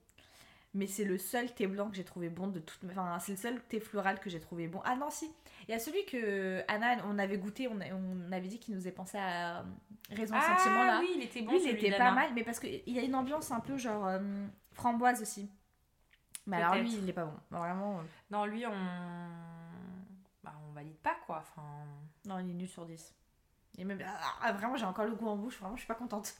[0.75, 2.79] Mais c'est le seul thé blanc que j'ai trouvé bon de toute.
[2.89, 4.81] Enfin, c'est le seul thé floral que j'ai trouvé bon.
[4.85, 5.29] Ah non, si.
[5.67, 8.87] Il y a celui que Anna, on avait goûté, on, on avait dit qu'il nous
[8.87, 9.63] est pensé à euh,
[10.11, 10.99] Raison Ah Sentiment là.
[10.99, 11.51] oui, il était bon.
[11.51, 14.07] Lui, il était pas mal, mais parce qu'il y a une ambiance un peu genre
[14.07, 14.19] euh,
[14.73, 15.47] framboise aussi.
[16.47, 17.37] Mais alors lui, il est pas bon.
[17.51, 18.71] Vraiment, euh, Non, lui, on.
[20.83, 21.37] Valide pas quoi.
[21.41, 21.61] Enfin.
[22.25, 23.13] non, il est nul sur 10.
[23.79, 23.99] Et même,
[24.43, 26.35] ah, vraiment, j'ai encore le goût en bouche, vraiment, je suis pas contente.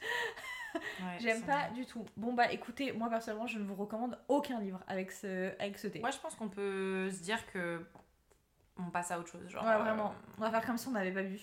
[0.75, 2.05] ouais, J'aime pas du tout.
[2.15, 5.87] Bon, bah écoutez, moi personnellement, je ne vous recommande aucun livre avec ce, avec ce
[5.87, 5.99] thé.
[5.99, 7.83] Moi, je pense qu'on peut se dire que.
[8.77, 9.47] On passe à autre chose.
[9.49, 10.09] Genre, Ouais, vraiment.
[10.09, 11.39] euh, On va faire comme si on n'avait pas bu.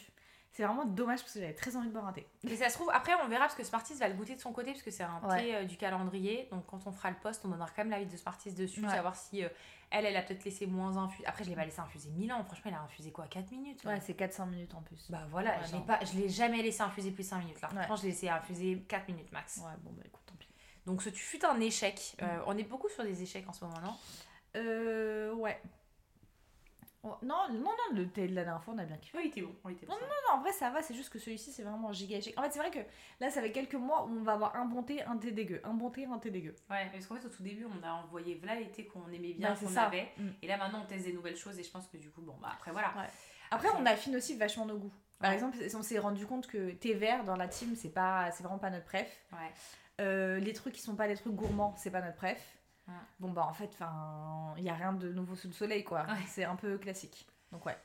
[0.53, 2.27] C'est vraiment dommage parce que j'avais très envie de boire un thé.
[2.43, 4.53] Et ça se trouve, après, on verra parce que Smarties va le goûter de son
[4.53, 5.41] côté parce que c'est un Ouais.
[5.43, 6.49] thé euh, du calendrier.
[6.51, 8.89] Donc, quand on fera le post, on donnera quand même l'avis de Smarties dessus, Ouais.
[8.91, 9.49] savoir si euh,
[9.91, 11.25] elle, elle a peut-être laissé moins infusé.
[11.27, 12.43] Après, je l'ai pas laissé infuser 1000 ans.
[12.45, 15.09] Franchement, elle a infusé quoi 4 minutes Ouais, c'est 4-5 minutes en plus.
[15.09, 17.69] Bah voilà, je l'ai pas, je l'ai jamais laissé infuser plus de 5 minutes là.
[17.69, 19.59] Franchement, je l'ai laissé infuser 4 minutes max.
[19.59, 20.49] Ouais, bon, bah écoute, tant pis.
[20.85, 22.17] Donc, ce fut un échec.
[22.23, 23.95] Euh, on est beaucoup sur des échecs en ce moment, non?
[24.57, 25.61] Euh, ouais.
[27.03, 29.17] Oh, non, non, non, le thé de la dernière fois, on a bien kiffé.
[29.17, 29.55] Oui, il était bon.
[29.71, 29.95] Était bon.
[29.95, 32.39] Non, Non, en vrai, ça va, c'est juste que celui-ci, c'est vraiment giga échec.
[32.39, 32.81] En fait, c'est vrai que
[33.21, 35.63] là, ça fait quelques mois où on va avoir un bon thé, un thé dégueu.
[35.65, 36.55] Un bon thé, un thé dégueu.
[36.69, 39.51] Ouais, parce qu'en fait, au tout début, on a envoyé voilà l'été qu'on aimait bien,
[39.53, 40.09] Bah, qu'on avait.
[40.19, 40.29] Mm.
[40.43, 42.37] Et là, maintenant, on teste des nouvelles choses et je pense que du coup, bon,
[42.41, 42.89] bah après, voilà.
[42.89, 43.09] Ouais.
[43.51, 44.93] Après, on affine aussi vachement nos goûts.
[45.19, 45.35] Par Ouais.
[45.37, 48.59] exemple, on s'est rendu compte que thé vert dans la team, c'est pas, c'est vraiment
[48.59, 49.21] pas notre préf.
[49.33, 49.39] Ouais.
[50.03, 52.39] Euh, les trucs qui sont pas des trucs gourmands, c'est pas notre préf.
[53.19, 56.03] Bon, bah en fait, enfin, il y a rien de nouveau sous le soleil, quoi.
[56.03, 56.27] Ouais.
[56.27, 57.27] C'est un peu classique.
[57.53, 57.77] Donc, ouais.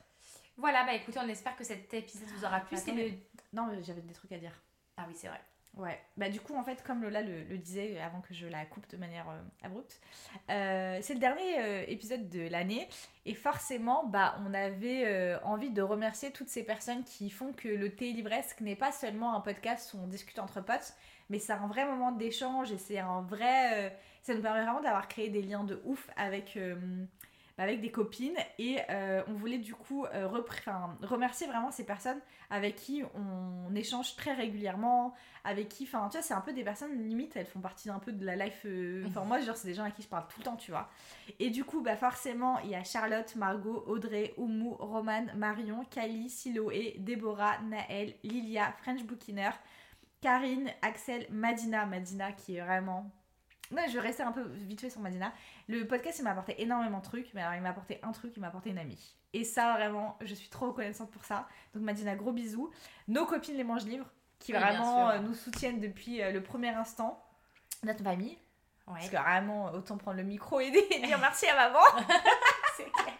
[0.57, 2.77] Voilà, bah écoutez, on espère que cet épisode vous aura plu.
[2.87, 3.11] Le.
[3.53, 4.53] Non, mais j'avais des trucs à dire.
[4.97, 5.41] Ah oui, c'est vrai.
[5.77, 8.65] Ouais, bah du coup en fait comme Lola le, le disait avant que je la
[8.65, 9.99] coupe de manière euh, abrupte,
[10.49, 12.87] euh, c'est le dernier euh, épisode de l'année
[13.25, 17.93] et forcément bah on avait envie de remercier toutes ces personnes qui font que le
[17.93, 20.93] thé livresque n'est pas seulement un podcast où on discute entre potes,
[21.29, 25.07] mais c'est un vrai moment d'échange et c'est un vrai, ça nous permet vraiment d'avoir
[25.07, 26.75] créé des liens de ouf avec euh,
[27.57, 32.19] bah, avec des copines et euh, on voulait du coup euh, remercier vraiment ces personnes
[32.49, 35.13] avec qui on échange très régulièrement
[35.43, 37.99] avec qui, enfin, tu vois, c'est un peu des personnes limite, elles font partie un
[37.99, 38.63] peu de la life.
[38.65, 40.71] euh, Enfin, moi, genre, c'est des gens à qui je parle tout le temps, tu
[40.71, 40.89] vois.
[41.39, 46.31] Et du coup, bah, forcément, il y a Charlotte, Margot, Audrey, Oumou, Romane, Marion, Kylie,
[46.31, 49.51] Siloé, Déborah, Naël, Lilia, French Bookiner,
[50.19, 53.11] Karine, Axel, Madina, Madina qui est vraiment.
[53.71, 55.33] Non, je vais rester un peu vite fait sur Madina.
[55.67, 58.33] Le podcast, il m'a apporté énormément de trucs, mais alors il m'a apporté un truc,
[58.35, 59.15] il m'a apporté une amie.
[59.33, 61.47] Et ça, vraiment, je suis trop reconnaissante pour ça.
[61.73, 62.71] Donc, Madina, gros bisous.
[63.07, 64.07] Nos copines les manges livres,
[64.39, 67.21] qui Oui, vraiment euh, nous soutiennent depuis euh, le premier instant.
[67.83, 68.37] Notre famille.
[68.87, 68.93] Ouais.
[68.93, 71.79] Parce que vraiment, autant prendre le micro et dire merci à maman.
[72.77, 73.13] C'est clair.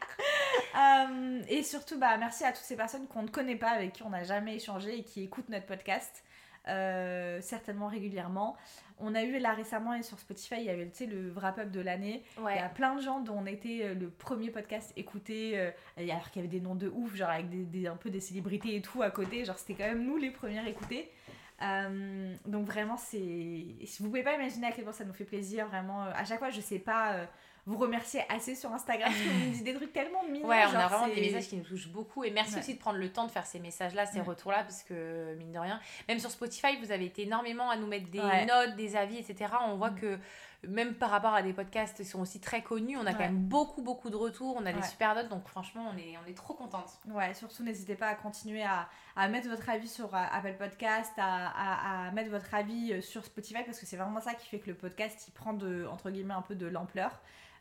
[0.78, 4.04] Euh, et surtout, bah, merci à toutes ces personnes qu'on ne connaît pas, avec qui
[4.04, 6.24] on n'a jamais échangé et qui écoutent notre podcast,
[6.68, 8.56] euh, certainement régulièrement.
[9.00, 12.24] On a eu là récemment et sur Spotify, il y avait le wrap-up de l'année.
[12.38, 15.72] Il y a plein de gens dont on était euh, le premier podcast écouté, euh,
[15.98, 18.22] alors qu'il y avait des noms de ouf, genre avec des, des- un peu des
[18.22, 19.44] célébrités et tout à côté.
[19.44, 21.12] Genre, c'était quand même nous les premières écoutées.
[21.62, 23.18] Euh, donc vraiment, c'est.
[23.18, 26.02] si Vous pouvez pas imaginer à quel point ça nous fait plaisir, vraiment.
[26.04, 27.28] à chaque fois, je sais pas
[27.66, 30.48] vous remercier assez sur Instagram parce que vous nous dites des trucs tellement mignons.
[30.48, 32.60] Ouais, on genre, a vraiment des messages qui nous touchent beaucoup et merci Ouais.
[32.60, 35.58] aussi de prendre le temps de faire ces messages-là, ces retours-là, parce que mine de
[35.60, 38.46] rien, même sur Spotify, vous avez été énormément à nous mettre des Ouais.
[38.46, 39.52] notes, des avis, etc.
[39.68, 40.00] On voit Mm.
[40.00, 40.20] que
[40.68, 43.38] même par rapport à des podcasts qui sont aussi très connus, on a quand même
[43.38, 46.34] beaucoup, beaucoup de retours, on a des super notes, donc franchement, on est, on est
[46.34, 46.90] trop contente.
[47.08, 51.12] Ouais, surtout n'hésitez pas à continuer à, à mettre votre avis sur euh, Apple Podcast,
[51.18, 54.48] à, à- à mettre votre avis euh, sur Spotify parce que c'est vraiment ça qui
[54.48, 57.12] fait que le podcast il prend de entre guillemets un peu de l'ampleur.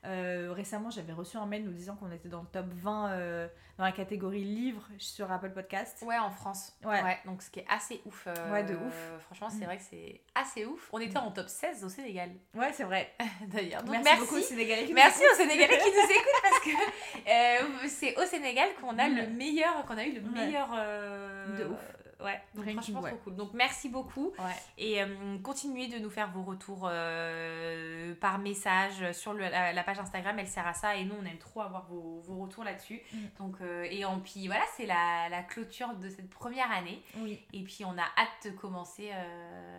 [0.05, 3.49] Euh, récemment, j'avais reçu un mail nous disant qu'on était dans le top 20 euh,
[3.79, 6.03] dans la catégorie livres sur Apple Podcast.
[6.07, 6.73] Ouais, en France.
[6.85, 7.19] Ouais.
[7.25, 8.27] donc ce qui est assez ouf.
[8.27, 8.95] euh, Ouais, de ouf.
[9.27, 9.65] Franchement, c'est Mm.
[9.65, 10.89] vrai que c'est assez ouf.
[10.93, 13.13] On était en top 16 au Sénégal, Ouais, c'est vrai.
[13.49, 13.83] d'ailleurs.
[13.83, 14.21] Donc merci, merci.
[14.21, 14.83] beaucoup aux Sénégalais.
[14.85, 19.09] qui nous Merci aux Sénégalais qui nous écoutent parce que c'est au Sénégal qu'on a
[19.09, 19.27] le Ouais.
[19.29, 20.69] meilleur, qu'on a eu le meilleur.
[20.69, 21.79] De ouf.
[22.23, 23.11] Ouais, donc Ranking, franchement ouais.
[23.11, 23.37] trop cool.
[23.37, 24.55] Donc merci beaucoup Ouais.
[24.79, 29.83] et euh, continuez de nous faire vos retours euh, par message sur le- la, la
[29.83, 30.39] page Instagram.
[30.39, 33.01] Elle sert à ça et nous on aime trop avoir vos, vos retours là-dessus.
[33.13, 33.19] Mm.
[33.39, 37.41] Donc euh, et en puis voilà c'est la, la clôture de cette première année Oui.
[37.53, 39.11] et puis on a hâte de commencer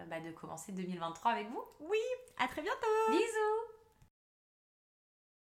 [0.10, 1.64] bah, de commencer 2023 avec vous.
[2.38, 2.88] À très bientôt.
[3.12, 3.75] Bisous.